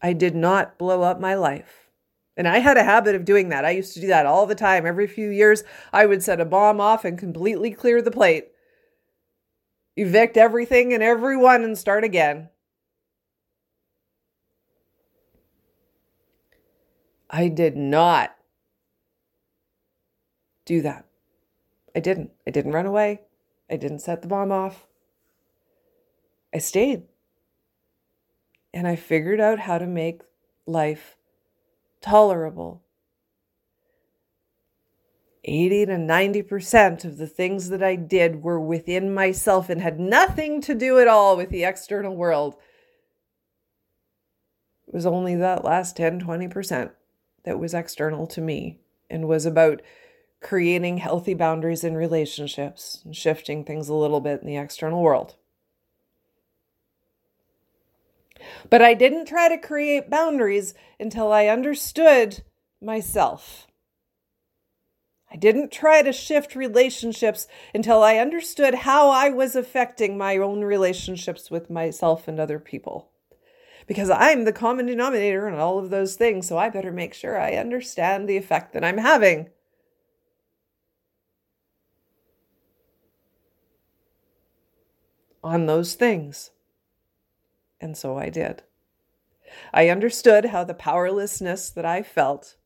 I 0.00 0.12
did 0.12 0.34
not 0.34 0.78
blow 0.78 1.02
up 1.02 1.20
my 1.20 1.34
life. 1.34 1.87
And 2.38 2.46
I 2.46 2.58
had 2.58 2.76
a 2.76 2.84
habit 2.84 3.16
of 3.16 3.24
doing 3.24 3.48
that. 3.48 3.64
I 3.64 3.70
used 3.70 3.94
to 3.94 4.00
do 4.00 4.06
that 4.06 4.24
all 4.24 4.46
the 4.46 4.54
time. 4.54 4.86
Every 4.86 5.08
few 5.08 5.28
years, 5.28 5.64
I 5.92 6.06
would 6.06 6.22
set 6.22 6.40
a 6.40 6.44
bomb 6.44 6.80
off 6.80 7.04
and 7.04 7.18
completely 7.18 7.72
clear 7.72 8.00
the 8.00 8.12
plate, 8.12 8.52
evict 9.96 10.36
everything 10.36 10.94
and 10.94 11.02
everyone, 11.02 11.64
and 11.64 11.76
start 11.76 12.04
again. 12.04 12.50
I 17.28 17.48
did 17.48 17.76
not 17.76 18.36
do 20.64 20.80
that. 20.82 21.06
I 21.96 21.98
didn't. 21.98 22.30
I 22.46 22.52
didn't 22.52 22.72
run 22.72 22.86
away. 22.86 23.22
I 23.68 23.76
didn't 23.76 23.98
set 23.98 24.22
the 24.22 24.28
bomb 24.28 24.52
off. 24.52 24.86
I 26.54 26.58
stayed. 26.58 27.02
And 28.72 28.86
I 28.86 28.94
figured 28.94 29.40
out 29.40 29.58
how 29.58 29.78
to 29.78 29.86
make 29.88 30.22
life 30.64 31.17
tolerable. 32.00 32.82
80 35.44 35.86
to 35.86 35.92
90% 35.92 37.04
of 37.04 37.16
the 37.16 37.26
things 37.26 37.70
that 37.70 37.82
I 37.82 37.96
did 37.96 38.42
were 38.42 38.60
within 38.60 39.14
myself 39.14 39.70
and 39.70 39.80
had 39.80 39.98
nothing 39.98 40.60
to 40.62 40.74
do 40.74 40.98
at 40.98 41.08
all 41.08 41.36
with 41.36 41.48
the 41.48 41.64
external 41.64 42.14
world. 42.14 42.56
It 44.86 44.94
was 44.94 45.06
only 45.06 45.36
that 45.36 45.64
last 45.64 45.96
10, 45.96 46.20
20% 46.20 46.90
that 47.44 47.58
was 47.58 47.74
external 47.74 48.26
to 48.26 48.40
me 48.40 48.80
and 49.08 49.26
was 49.26 49.46
about 49.46 49.80
creating 50.40 50.98
healthy 50.98 51.34
boundaries 51.34 51.84
in 51.84 51.96
relationships 51.96 53.02
and 53.04 53.16
shifting 53.16 53.64
things 53.64 53.88
a 53.88 53.94
little 53.94 54.20
bit 54.20 54.40
in 54.40 54.46
the 54.46 54.56
external 54.56 55.02
world. 55.02 55.36
But 58.70 58.82
I 58.82 58.94
didn't 58.94 59.26
try 59.26 59.48
to 59.48 59.58
create 59.58 60.10
boundaries 60.10 60.74
until 60.98 61.32
I 61.32 61.46
understood 61.46 62.42
myself. 62.80 63.66
I 65.30 65.36
didn't 65.36 65.70
try 65.70 66.02
to 66.02 66.12
shift 66.12 66.54
relationships 66.54 67.46
until 67.74 68.02
I 68.02 68.16
understood 68.16 68.74
how 68.74 69.10
I 69.10 69.28
was 69.28 69.54
affecting 69.54 70.16
my 70.16 70.38
own 70.38 70.62
relationships 70.62 71.50
with 71.50 71.68
myself 71.68 72.28
and 72.28 72.40
other 72.40 72.58
people 72.58 73.10
because 73.88 74.10
I'm 74.10 74.44
the 74.44 74.52
common 74.52 74.86
denominator 74.86 75.48
in 75.48 75.54
all 75.54 75.78
of 75.78 75.90
those 75.90 76.14
things. 76.14 76.46
So 76.46 76.58
I 76.58 76.68
better 76.68 76.92
make 76.92 77.14
sure 77.14 77.40
I 77.40 77.54
understand 77.54 78.28
the 78.28 78.36
effect 78.36 78.74
that 78.74 78.84
I'm 78.84 78.98
having. 78.98 79.48
On 85.42 85.66
those 85.66 85.94
things. 85.94 86.50
And 87.80 87.96
so 87.96 88.18
I 88.18 88.28
did. 88.28 88.62
I 89.72 89.88
understood 89.88 90.46
how 90.46 90.64
the 90.64 90.74
powerlessness 90.74 91.70
that 91.70 91.84
I 91.84 92.02
felt 92.02 92.56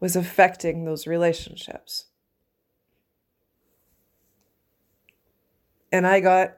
was 0.00 0.16
affecting 0.16 0.84
those 0.84 1.06
relationships. 1.06 2.06
And 5.90 6.06
I 6.06 6.20
got 6.20 6.56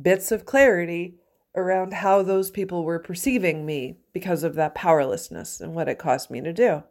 bits 0.00 0.30
of 0.30 0.44
clarity 0.44 1.14
around 1.54 1.94
how 1.94 2.22
those 2.22 2.50
people 2.50 2.84
were 2.84 2.98
perceiving 2.98 3.64
me 3.64 3.96
because 4.12 4.42
of 4.42 4.54
that 4.56 4.74
powerlessness 4.74 5.60
and 5.60 5.74
what 5.74 5.88
it 5.88 5.98
caused 5.98 6.30
me 6.30 6.40
to 6.42 6.52
do. 6.52 6.82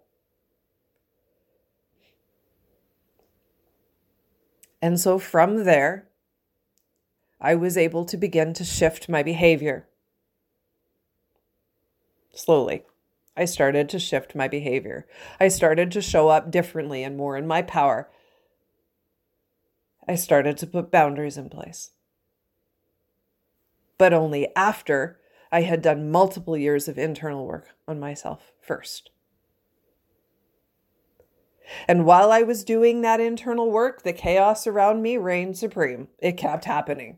And 4.86 5.00
so 5.00 5.18
from 5.18 5.64
there, 5.64 6.10
I 7.42 7.56
was 7.56 7.76
able 7.76 8.06
to 8.06 8.18
begin 8.18 8.54
to 8.54 8.64
shift 8.64 9.10
my 9.10 9.24
behavior. 9.24 9.88
Slowly, 12.36 12.84
I 13.36 13.46
started 13.46 13.90
to 13.90 13.98
shift 13.98 14.36
my 14.36 14.48
behavior. 14.48 15.08
I 15.40 15.48
started 15.48 15.92
to 15.94 16.04
show 16.04 16.30
up 16.30 16.52
differently 16.52 17.02
and 17.02 17.18
more 17.18 17.36
in 17.36 17.48
my 17.48 17.64
power 17.64 18.12
I 20.08 20.14
started 20.14 20.56
to 20.60 20.68
put 20.68 20.92
boundaries 20.92 21.36
in 21.36 21.50
place. 21.50 21.90
But 23.98 24.14
only 24.14 24.56
after 24.56 25.20
I 25.52 25.62
had 25.62 25.82
done 25.82 26.12
multiple 26.12 26.56
years 26.56 26.88
of 26.88 27.00
internal 27.00 27.48
work 27.48 27.70
on 27.88 28.00
myself 28.00 28.52
first. 28.62 29.10
And 31.88 32.06
while 32.06 32.32
I 32.32 32.42
was 32.42 32.64
doing 32.64 33.02
that 33.02 33.20
internal 33.20 33.72
work, 33.72 34.02
the 34.02 34.14
chaos 34.14 34.66
around 34.66 35.02
me 35.02 35.18
reigned 35.18 35.58
supreme. 35.58 36.08
It 36.20 36.34
kept 36.34 36.66
happening. 36.66 37.18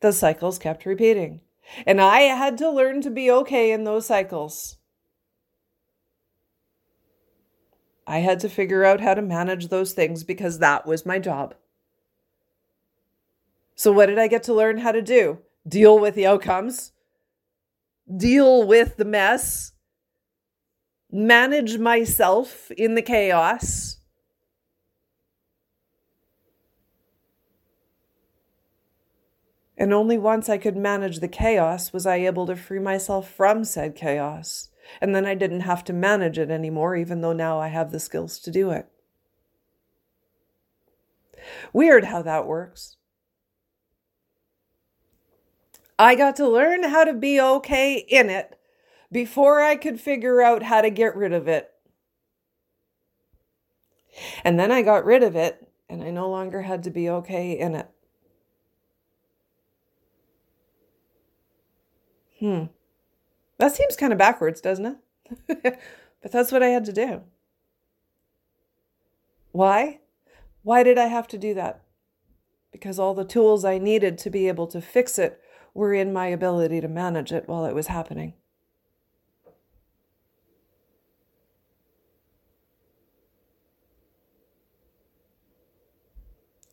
The 0.00 0.12
cycles 0.12 0.58
kept 0.58 0.86
repeating. 0.86 1.40
And 1.86 2.00
I 2.00 2.20
had 2.20 2.56
to 2.58 2.70
learn 2.70 3.00
to 3.02 3.10
be 3.10 3.30
okay 3.30 3.72
in 3.72 3.84
those 3.84 4.06
cycles. 4.06 4.76
I 8.06 8.18
had 8.20 8.40
to 8.40 8.48
figure 8.48 8.84
out 8.84 9.00
how 9.00 9.14
to 9.14 9.20
manage 9.20 9.68
those 9.68 9.92
things 9.92 10.24
because 10.24 10.60
that 10.60 10.86
was 10.86 11.04
my 11.04 11.18
job. 11.18 11.54
So, 13.74 13.92
what 13.92 14.06
did 14.06 14.18
I 14.18 14.28
get 14.28 14.42
to 14.44 14.54
learn 14.54 14.78
how 14.78 14.92
to 14.92 15.02
do? 15.02 15.38
Deal 15.68 15.98
with 15.98 16.14
the 16.14 16.26
outcomes, 16.26 16.92
deal 18.16 18.66
with 18.66 18.96
the 18.96 19.04
mess, 19.04 19.72
manage 21.10 21.78
myself 21.78 22.70
in 22.72 22.94
the 22.94 23.02
chaos. 23.02 23.98
And 29.76 29.94
only 29.94 30.18
once 30.18 30.48
I 30.48 30.58
could 30.58 30.76
manage 30.76 31.20
the 31.20 31.28
chaos 31.28 31.92
was 31.92 32.04
I 32.04 32.16
able 32.16 32.46
to 32.46 32.56
free 32.56 32.80
myself 32.80 33.30
from 33.30 33.64
said 33.64 33.94
chaos. 33.94 34.70
And 35.00 35.14
then 35.14 35.24
I 35.24 35.34
didn't 35.34 35.60
have 35.60 35.84
to 35.84 35.92
manage 35.92 36.38
it 36.38 36.50
anymore, 36.50 36.96
even 36.96 37.20
though 37.20 37.32
now 37.32 37.60
I 37.60 37.68
have 37.68 37.92
the 37.92 38.00
skills 38.00 38.38
to 38.40 38.50
do 38.50 38.70
it. 38.70 38.88
Weird 41.72 42.06
how 42.06 42.22
that 42.22 42.46
works. 42.46 42.96
I 45.98 46.14
got 46.14 46.36
to 46.36 46.48
learn 46.48 46.84
how 46.84 47.04
to 47.04 47.12
be 47.12 47.40
okay 47.40 47.98
in 48.08 48.30
it 48.30 48.57
before 49.10 49.60
I 49.60 49.76
could 49.76 50.00
figure 50.00 50.42
out 50.42 50.64
how 50.64 50.80
to 50.80 50.90
get 50.90 51.16
rid 51.16 51.32
of 51.32 51.48
it. 51.48 51.70
And 54.44 54.58
then 54.58 54.70
I 54.72 54.82
got 54.82 55.04
rid 55.04 55.22
of 55.22 55.36
it, 55.36 55.68
and 55.88 56.02
I 56.02 56.10
no 56.10 56.28
longer 56.28 56.62
had 56.62 56.82
to 56.84 56.90
be 56.90 57.08
okay 57.08 57.58
in 57.58 57.74
it. 57.74 57.88
Hmm. 62.40 62.64
That 63.58 63.74
seems 63.74 63.96
kind 63.96 64.12
of 64.12 64.18
backwards, 64.18 64.60
doesn't 64.60 64.86
it? 64.86 64.98
but 66.22 66.32
that's 66.32 66.52
what 66.52 66.62
I 66.62 66.68
had 66.68 66.84
to 66.84 66.92
do. 66.92 67.22
Why? 69.52 70.00
Why 70.62 70.82
did 70.82 70.98
I 70.98 71.06
have 71.06 71.26
to 71.28 71.38
do 71.38 71.54
that? 71.54 71.82
Because 72.70 72.98
all 72.98 73.14
the 73.14 73.24
tools 73.24 73.64
I 73.64 73.78
needed 73.78 74.18
to 74.18 74.30
be 74.30 74.46
able 74.46 74.66
to 74.68 74.80
fix 74.80 75.18
it 75.18 75.40
were 75.74 75.94
in 75.94 76.12
my 76.12 76.26
ability 76.26 76.80
to 76.80 76.88
manage 76.88 77.32
it 77.32 77.48
while 77.48 77.64
it 77.64 77.74
was 77.74 77.88
happening. 77.88 78.34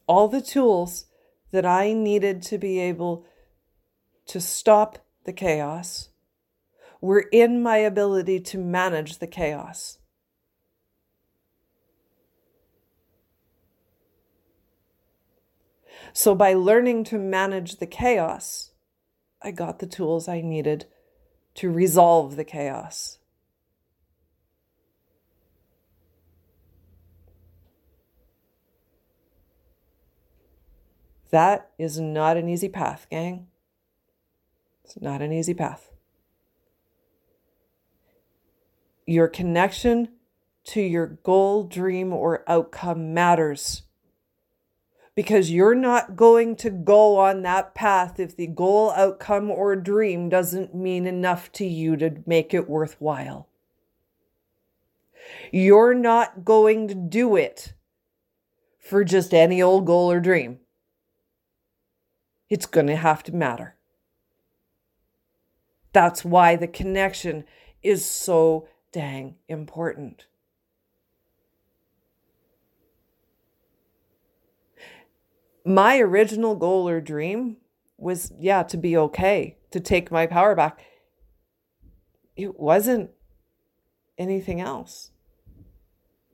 All 0.08 0.28
the 0.28 0.42
tools 0.42 1.06
that 1.52 1.66
I 1.66 1.94
needed 1.94 2.42
to 2.44 2.58
be 2.58 2.80
able 2.80 3.26
to 4.28 4.40
stop 4.40 5.00
the 5.24 5.34
chaos 5.34 6.10
were 7.02 7.26
in 7.32 7.62
my 7.62 7.78
ability 7.78 8.40
to 8.40 8.58
manage 8.58 9.20
the 9.20 9.28
chaos. 9.28 10.00
So, 16.14 16.34
by 16.34 16.54
learning 16.54 17.04
to 17.06 17.18
manage 17.18 17.78
the 17.78 17.86
chaos, 17.86 18.72
I 19.42 19.52
got 19.52 19.80
the 19.80 19.88
tools 19.88 20.28
I 20.28 20.42
needed 20.42 20.86
to 21.56 21.70
resolve 21.70 22.36
the 22.36 22.46
chaos. 22.46 23.20
That 31.32 31.70
is 31.78 32.00
not 32.00 32.38
an 32.38 32.48
easy 32.48 32.70
path, 32.70 33.08
gang. 33.10 33.48
It's 34.84 35.00
not 35.02 35.22
an 35.22 35.32
easy 35.32 35.54
path. 35.54 35.92
Your 39.06 39.28
connection 39.28 40.10
to 40.66 40.82
your 40.82 41.08
goal, 41.08 41.64
dream, 41.64 42.14
or 42.14 42.44
outcome 42.48 43.14
matters 43.14 43.84
because 45.16 45.50
you're 45.50 45.76
not 45.76 46.16
going 46.16 46.56
to 46.58 46.70
go 46.70 47.18
on 47.18 47.42
that 47.44 47.74
path 47.74 48.20
if 48.20 48.36
the 48.36 48.48
goal, 48.48 48.92
outcome, 48.92 49.50
or 49.50 49.76
dream 49.76 50.28
doesn't 50.28 50.76
mean 50.76 51.08
enough 51.08 51.52
to 51.54 51.66
you 51.66 51.96
to 51.96 52.22
make 52.26 52.54
it 52.54 52.70
worthwhile. 52.70 53.48
You're 55.52 55.94
not 55.94 56.44
going 56.44 56.90
to 56.90 56.96
do 56.96 57.36
it 57.36 57.74
for 58.78 59.04
just 59.04 59.34
any 59.34 59.62
old 59.62 59.86
goal 59.86 60.12
or 60.12 60.20
dream. 60.20 60.60
It's 62.50 62.66
going 62.66 62.88
to 62.88 62.96
have 62.96 63.24
to 63.24 63.36
matter. 63.36 63.76
That's 65.94 66.26
why 66.26 66.56
the 66.56 66.68
connection 66.68 67.46
is 67.82 68.06
so 68.06 68.68
dang 68.92 69.36
important. 69.48 70.28
my 75.66 75.98
original 75.98 76.56
goal 76.56 76.88
or 76.88 77.02
dream 77.02 77.58
was, 77.98 78.32
yeah, 78.40 78.62
to 78.64 78.78
be 78.78 78.96
okay, 78.96 79.58
to 79.72 79.80
take 79.80 80.12
my 80.12 80.28
power 80.28 80.54
back. 80.54 80.80
It 82.36 82.60
wasn't 82.60 83.10
anything 84.18 84.62
else. 84.62 85.12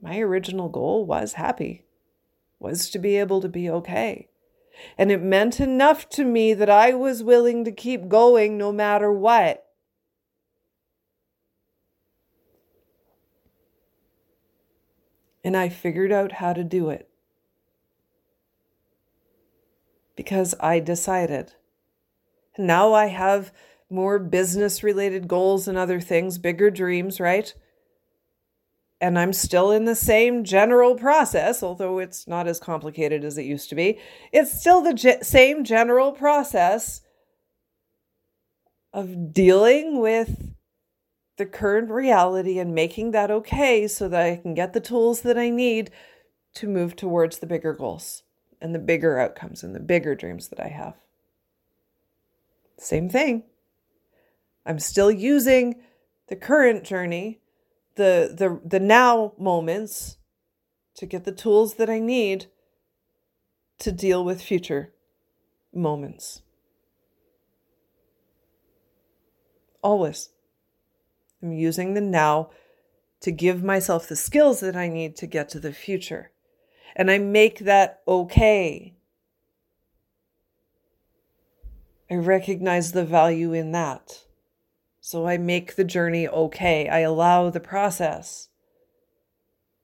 My 0.01 0.19
original 0.19 0.67
goal 0.67 1.05
was 1.05 1.33
happy, 1.33 1.85
was 2.59 2.89
to 2.89 2.99
be 2.99 3.15
able 3.15 3.39
to 3.41 3.47
be 3.47 3.69
okay. 3.69 4.27
And 4.97 5.11
it 5.11 5.21
meant 5.21 5.59
enough 5.59 6.09
to 6.09 6.23
me 6.23 6.53
that 6.53 6.69
I 6.69 6.93
was 6.93 7.23
willing 7.23 7.63
to 7.65 7.71
keep 7.71 8.07
going 8.07 8.57
no 8.57 8.71
matter 8.71 9.11
what. 9.11 9.65
And 15.43 15.57
I 15.57 15.69
figured 15.69 16.11
out 16.11 16.33
how 16.33 16.53
to 16.53 16.63
do 16.63 16.89
it 16.89 17.09
because 20.15 20.53
I 20.59 20.79
decided. 20.79 21.53
Now 22.57 22.93
I 22.93 23.07
have 23.07 23.51
more 23.89 24.19
business 24.19 24.83
related 24.83 25.27
goals 25.27 25.67
and 25.67 25.77
other 25.77 25.99
things, 25.99 26.37
bigger 26.37 26.69
dreams, 26.69 27.19
right? 27.19 27.53
And 29.01 29.17
I'm 29.17 29.33
still 29.33 29.71
in 29.71 29.85
the 29.85 29.95
same 29.95 30.43
general 30.43 30.95
process, 30.95 31.63
although 31.63 31.97
it's 31.97 32.27
not 32.27 32.47
as 32.47 32.59
complicated 32.59 33.23
as 33.23 33.37
it 33.37 33.45
used 33.45 33.67
to 33.69 33.75
be. 33.75 33.99
It's 34.31 34.57
still 34.57 34.81
the 34.81 34.93
ge- 34.93 35.23
same 35.23 35.63
general 35.63 36.11
process 36.11 37.01
of 38.93 39.33
dealing 39.33 39.99
with 39.99 40.53
the 41.37 41.47
current 41.47 41.89
reality 41.89 42.59
and 42.59 42.75
making 42.75 43.11
that 43.11 43.31
okay 43.31 43.87
so 43.87 44.07
that 44.07 44.21
I 44.21 44.35
can 44.35 44.53
get 44.53 44.73
the 44.73 44.79
tools 44.79 45.21
that 45.21 45.37
I 45.37 45.49
need 45.49 45.89
to 46.55 46.67
move 46.67 46.95
towards 46.95 47.39
the 47.39 47.47
bigger 47.47 47.73
goals 47.73 48.21
and 48.61 48.75
the 48.75 48.79
bigger 48.79 49.17
outcomes 49.17 49.63
and 49.63 49.73
the 49.73 49.79
bigger 49.79 50.13
dreams 50.13 50.49
that 50.49 50.59
I 50.59 50.67
have. 50.67 50.93
Same 52.77 53.09
thing. 53.09 53.43
I'm 54.65 54.79
still 54.79 55.09
using 55.09 55.81
the 56.27 56.35
current 56.35 56.83
journey, 56.83 57.40
the 57.95 58.33
the 58.37 58.59
the 58.67 58.79
now 58.79 59.33
moments 59.37 60.17
to 60.95 61.05
get 61.05 61.23
the 61.23 61.31
tools 61.31 61.75
that 61.75 61.89
I 61.89 61.99
need 61.99 62.47
to 63.79 63.91
deal 63.91 64.23
with 64.23 64.41
future 64.41 64.93
moments. 65.73 66.41
Always. 69.81 70.29
I'm 71.41 71.53
using 71.53 71.95
the 71.95 72.01
now 72.01 72.51
to 73.21 73.31
give 73.31 73.63
myself 73.63 74.07
the 74.07 74.15
skills 74.15 74.59
that 74.59 74.75
I 74.75 74.87
need 74.87 75.15
to 75.17 75.25
get 75.25 75.49
to 75.49 75.59
the 75.59 75.73
future 75.73 76.31
and 76.95 77.09
I 77.09 77.17
make 77.17 77.59
that 77.59 78.01
okay. 78.07 78.93
I 82.09 82.15
recognize 82.15 82.91
the 82.91 83.05
value 83.05 83.53
in 83.53 83.71
that. 83.71 84.25
So 85.01 85.25
I 85.25 85.37
make 85.39 85.75
the 85.75 85.83
journey 85.83 86.27
okay. 86.27 86.87
I 86.87 86.99
allow 86.99 87.49
the 87.49 87.59
process. 87.59 88.49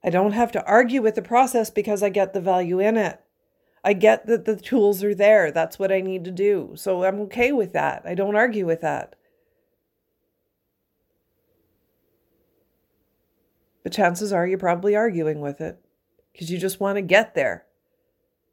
I 0.03 0.11
don't 0.11 0.33
have 0.33 0.51
to 0.51 0.65
argue 0.65 1.01
with 1.01 1.15
the 1.15 1.23
process 1.23 1.71
because 1.71 2.03
I 2.03 2.09
get 2.09 2.33
the 2.33 2.39
value 2.39 2.79
in 2.79 2.97
it. 2.97 3.19
I 3.83 3.93
get 3.93 4.27
that 4.27 4.45
the 4.45 4.55
tools 4.55 5.03
are 5.03 5.15
there. 5.15 5.51
That's 5.51 5.79
what 5.79 5.91
I 5.91 6.01
need 6.01 6.23
to 6.25 6.31
do. 6.31 6.73
So 6.75 7.03
I'm 7.03 7.19
okay 7.21 7.51
with 7.51 7.73
that. 7.73 8.03
I 8.05 8.13
don't 8.13 8.35
argue 8.35 8.65
with 8.65 8.81
that. 8.81 9.15
But 13.81 13.91
chances 13.91 14.31
are 14.31 14.45
you're 14.45 14.59
probably 14.59 14.95
arguing 14.95 15.41
with 15.41 15.61
it 15.61 15.79
because 16.31 16.51
you 16.51 16.59
just 16.59 16.79
want 16.79 16.97
to 16.97 17.01
get 17.01 17.33
there. 17.33 17.65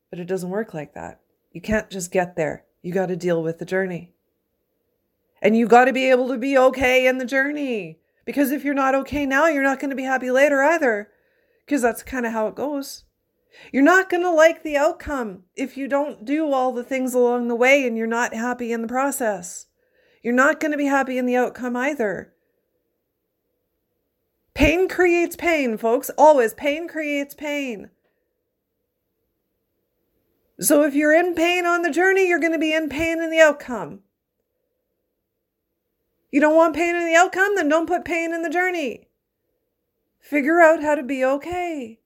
But 0.09 0.18
it 0.18 0.27
doesn't 0.27 0.50
work 0.50 0.72
like 0.72 0.94
that. 0.94 1.20
You 1.53 1.61
can't 1.61 1.90
just 1.90 2.11
get 2.11 2.37
there. 2.37 2.64
You 2.81 2.92
got 2.92 3.07
to 3.07 3.16
deal 3.16 3.42
with 3.42 3.59
the 3.59 3.64
journey. 3.66 4.13
And 5.44 5.54
you 5.54 5.68
got 5.68 5.85
to 5.85 5.92
be 5.92 6.09
able 6.09 6.28
to 6.28 6.38
be 6.38 6.57
okay 6.57 7.07
in 7.07 7.18
the 7.18 7.26
journey. 7.26 7.98
Because 8.24 8.50
if 8.50 8.64
you're 8.64 8.72
not 8.72 8.94
okay 8.94 9.26
now, 9.26 9.46
you're 9.46 9.62
not 9.62 9.78
going 9.78 9.90
to 9.90 9.96
be 9.96 10.04
happy 10.04 10.30
later 10.30 10.62
either. 10.62 11.11
Because 11.64 11.83
that's 11.83 12.02
kind 12.02 12.24
of 12.24 12.33
how 12.33 12.46
it 12.46 12.54
goes. 12.54 13.04
You're 13.70 13.83
not 13.83 14.09
going 14.09 14.22
to 14.22 14.30
like 14.30 14.62
the 14.62 14.78
outcome 14.78 15.44
if 15.54 15.76
you 15.76 15.87
don't 15.87 16.24
do 16.24 16.50
all 16.50 16.72
the 16.72 16.83
things 16.83 17.12
along 17.12 17.48
the 17.48 17.54
way 17.54 17.87
and 17.87 17.96
you're 17.96 18.07
not 18.07 18.33
happy 18.33 18.72
in 18.72 18.80
the 18.80 18.88
process. 18.88 19.66
You're 20.22 20.33
not 20.33 20.61
going 20.61 20.72
to 20.72 20.78
be 20.78 20.87
happy 20.87 21.18
in 21.18 21.26
the 21.26 21.37
outcome 21.37 21.76
either. 21.76 22.33
Pain 24.54 24.88
creates 24.88 25.37
pain, 25.37 25.76
folks. 25.76 26.11
Always. 26.16 26.54
Pain 26.54 26.88
creates 26.88 27.35
pain. 27.35 27.90
So 30.59 30.85
if 30.85 30.94
you're 30.94 31.14
in 31.14 31.35
pain 31.35 31.66
on 31.66 31.83
the 31.83 31.90
journey, 31.90 32.28
you're 32.28 32.40
going 32.40 32.52
to 32.52 32.59
be 32.59 32.72
in 32.72 32.88
pain 32.88 33.20
in 33.20 33.30
the 33.30 33.40
outcome. 33.40 34.04
You 36.35 36.40
don't 36.40 36.57
want 36.57 36.75
pain 36.75 36.97
in 36.97 37.07
the 37.07 37.14
outcome, 37.14 37.55
then 37.55 37.68
don't 37.68 37.87
put 37.87 38.05
pain 38.05 38.35
in 38.35 38.42
the 38.42 38.51
journey. 38.51 39.07
Figure 40.18 40.61
out 40.61 40.83
how 40.83 40.97
to 40.97 41.05
be 41.05 41.25
okay. 41.25 42.01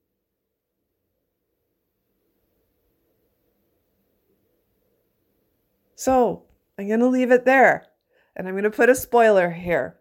So 5.95 6.43
I'm 6.77 6.87
going 6.87 6.99
to 6.99 7.07
leave 7.07 7.31
it 7.31 7.45
there. 7.45 7.87
And 8.35 8.47
I'm 8.47 8.53
going 8.53 8.65
to 8.65 8.69
put 8.69 8.87
a 8.87 8.93
spoiler 8.93 9.49
here. 9.49 9.97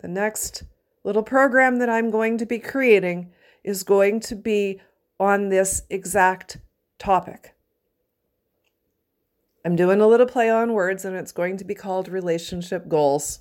The 0.00 0.08
next 0.08 0.64
little 1.02 1.22
program 1.22 1.78
that 1.78 1.88
I'm 1.88 2.10
going 2.10 2.36
to 2.36 2.44
be 2.44 2.58
creating 2.58 3.32
is 3.64 3.82
going 3.82 4.20
to 4.20 4.36
be 4.36 4.78
on 5.18 5.48
this 5.48 5.84
exact 5.88 6.58
topic. 6.98 7.54
I'm 9.64 9.74
doing 9.74 10.02
a 10.02 10.06
little 10.06 10.26
play 10.26 10.50
on 10.50 10.74
words 10.74 11.06
and 11.06 11.16
it's 11.16 11.32
going 11.32 11.56
to 11.56 11.64
be 11.64 11.74
called 11.74 12.08
relationship 12.08 12.86
goals. 12.86 13.40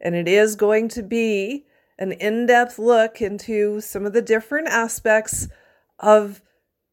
And 0.00 0.14
it 0.14 0.28
is 0.28 0.56
going 0.56 0.88
to 0.90 1.02
be 1.02 1.66
an 1.98 2.12
in 2.12 2.46
depth 2.46 2.78
look 2.78 3.20
into 3.20 3.80
some 3.80 4.06
of 4.06 4.12
the 4.12 4.22
different 4.22 4.68
aspects 4.68 5.48
of 5.98 6.40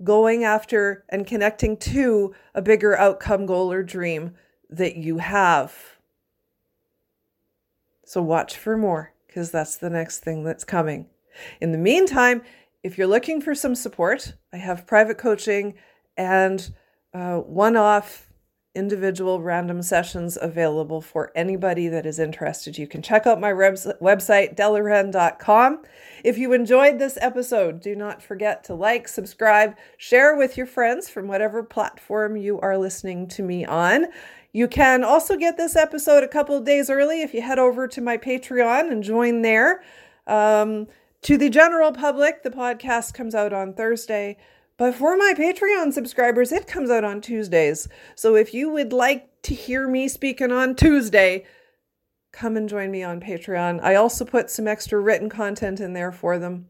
going 0.03 0.43
after 0.43 1.05
and 1.09 1.27
connecting 1.27 1.77
to 1.77 2.33
a 2.53 2.61
bigger 2.61 2.97
outcome 2.97 3.45
goal 3.45 3.71
or 3.71 3.83
dream 3.83 4.33
that 4.69 4.95
you 4.95 5.19
have. 5.19 5.97
So, 8.05 8.21
watch 8.21 8.57
for 8.57 8.77
more 8.77 9.13
because 9.27 9.51
that's 9.51 9.77
the 9.77 9.89
next 9.89 10.19
thing 10.19 10.43
that's 10.43 10.63
coming. 10.63 11.07
In 11.61 11.71
the 11.71 11.77
meantime, 11.77 12.41
if 12.83 12.97
you're 12.97 13.07
looking 13.07 13.41
for 13.41 13.55
some 13.55 13.75
support, 13.75 14.33
I 14.53 14.57
have 14.57 14.87
private 14.87 15.17
coaching 15.17 15.75
and 16.15 16.71
uh, 17.13 17.37
one 17.37 17.75
off 17.75 18.27
individual 18.75 19.41
random 19.41 19.81
sessions 19.81 20.37
available 20.41 21.01
for 21.01 21.31
anybody 21.35 21.87
that 21.87 22.05
is 22.05 22.19
interested. 22.19 22.77
You 22.77 22.87
can 22.87 23.01
check 23.01 23.25
out 23.25 23.39
my 23.39 23.53
webs- 23.53 23.87
website, 24.01 24.55
dellawren.com. 24.55 25.83
If 26.23 26.37
you 26.37 26.53
enjoyed 26.53 26.99
this 26.99 27.17
episode, 27.21 27.81
do 27.81 27.95
not 27.95 28.21
forget 28.21 28.63
to 28.65 28.75
like, 28.75 29.07
subscribe, 29.07 29.75
share 29.97 30.35
with 30.35 30.57
your 30.57 30.67
friends 30.67 31.09
from 31.09 31.27
whatever 31.27 31.63
platform 31.63 32.35
you 32.37 32.59
are 32.59 32.77
listening 32.77 33.27
to 33.29 33.43
me 33.43 33.65
on. 33.65 34.07
You 34.51 34.67
can 34.67 35.03
also 35.03 35.35
get 35.35 35.57
this 35.57 35.75
episode 35.75 36.23
a 36.23 36.27
couple 36.27 36.55
of 36.55 36.65
days 36.65 36.89
early 36.89 37.21
if 37.21 37.33
you 37.33 37.41
head 37.41 37.59
over 37.59 37.87
to 37.89 38.01
my 38.01 38.17
Patreon 38.17 38.91
and 38.91 39.03
join 39.03 39.41
there. 39.41 39.83
Um, 40.27 40.87
to 41.23 41.37
the 41.37 41.49
general 41.49 41.91
public, 41.91 42.43
the 42.43 42.51
podcast 42.51 43.13
comes 43.13 43.33
out 43.33 43.51
on 43.51 43.73
Thursday. 43.73 44.37
But 44.77 44.95
for 44.95 45.15
my 45.15 45.33
Patreon 45.37 45.93
subscribers, 45.93 46.51
it 46.51 46.67
comes 46.67 46.89
out 46.89 47.05
on 47.05 47.21
Tuesdays. 47.21 47.87
So 48.15 48.35
if 48.35 48.53
you 48.53 48.69
would 48.69 48.91
like 48.91 49.29
to 49.43 49.53
hear 49.55 49.87
me 49.87 50.07
speaking 50.07 50.51
on 50.51 50.75
Tuesday, 50.75 51.45
come 52.33 52.57
and 52.57 52.67
join 52.67 52.91
me 52.91 53.01
on 53.01 53.21
Patreon. 53.21 53.81
I 53.81 53.95
also 53.95 54.25
put 54.25 54.49
some 54.49 54.67
extra 54.67 54.99
written 54.99 55.29
content 55.29 55.79
in 55.79 55.93
there 55.93 56.11
for 56.11 56.37
them. 56.37 56.67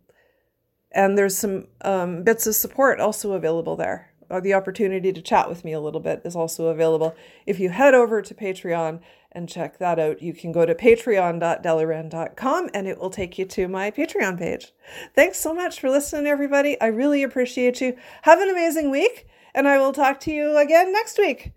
And 0.91 1.17
there's 1.17 1.37
some 1.37 1.67
um, 1.81 2.23
bits 2.23 2.45
of 2.45 2.55
support 2.55 2.99
also 2.99 3.33
available 3.33 3.75
there. 3.75 4.11
Uh, 4.29 4.39
the 4.39 4.53
opportunity 4.53 5.11
to 5.11 5.21
chat 5.21 5.49
with 5.49 5.65
me 5.65 5.73
a 5.73 5.79
little 5.79 5.99
bit 5.99 6.21
is 6.23 6.35
also 6.35 6.67
available. 6.67 7.15
If 7.45 7.59
you 7.59 7.69
head 7.69 7.93
over 7.93 8.21
to 8.21 8.33
Patreon 8.33 8.99
and 9.35 9.49
check 9.49 9.77
that 9.77 9.99
out. 9.99 10.21
You 10.21 10.33
can 10.33 10.51
go 10.51 10.65
to 10.65 10.73
patreon.dellawren.com 10.73 12.69
and 12.73 12.87
it 12.87 12.97
will 12.97 13.09
take 13.09 13.37
you 13.37 13.45
to 13.45 13.67
my 13.67 13.91
Patreon 13.91 14.39
page. 14.39 14.71
Thanks 15.13 15.37
so 15.39 15.53
much 15.53 15.79
for 15.79 15.89
listening, 15.89 16.25
everybody. 16.25 16.79
I 16.81 16.87
really 16.87 17.21
appreciate 17.21 17.81
you. 17.81 17.95
Have 18.23 18.39
an 18.39 18.49
amazing 18.49 18.89
week, 18.89 19.27
and 19.53 19.67
I 19.67 19.77
will 19.77 19.93
talk 19.93 20.19
to 20.21 20.31
you 20.31 20.57
again 20.57 20.91
next 20.93 21.19
week. 21.19 21.51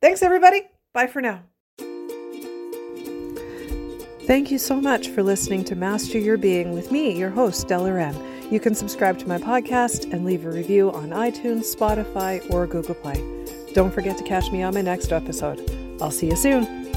Thanks, 0.00 0.22
everybody. 0.22 0.62
Bye 0.92 1.06
for 1.06 1.20
now. 1.20 1.42
Thank 4.26 4.50
you 4.50 4.58
so 4.58 4.80
much 4.80 5.08
for 5.08 5.22
listening 5.22 5.64
to 5.64 5.76
Master 5.76 6.18
Your 6.18 6.36
Being 6.36 6.72
with 6.72 6.92
me, 6.92 7.18
your 7.18 7.30
host, 7.30 7.66
Della 7.66 8.12
You 8.50 8.60
can 8.60 8.74
subscribe 8.74 9.18
to 9.20 9.28
my 9.28 9.38
podcast 9.38 10.12
and 10.12 10.26
leave 10.26 10.44
a 10.44 10.50
review 10.50 10.92
on 10.92 11.10
iTunes, 11.10 11.74
Spotify, 11.74 12.42
or 12.52 12.66
Google 12.66 12.94
Play. 12.94 13.24
Don't 13.72 13.92
forget 13.92 14.18
to 14.18 14.24
catch 14.24 14.50
me 14.50 14.62
on 14.62 14.74
my 14.74 14.82
next 14.82 15.12
episode. 15.12 15.87
I'll 16.00 16.10
see 16.10 16.26
you 16.26 16.36
soon. 16.36 16.87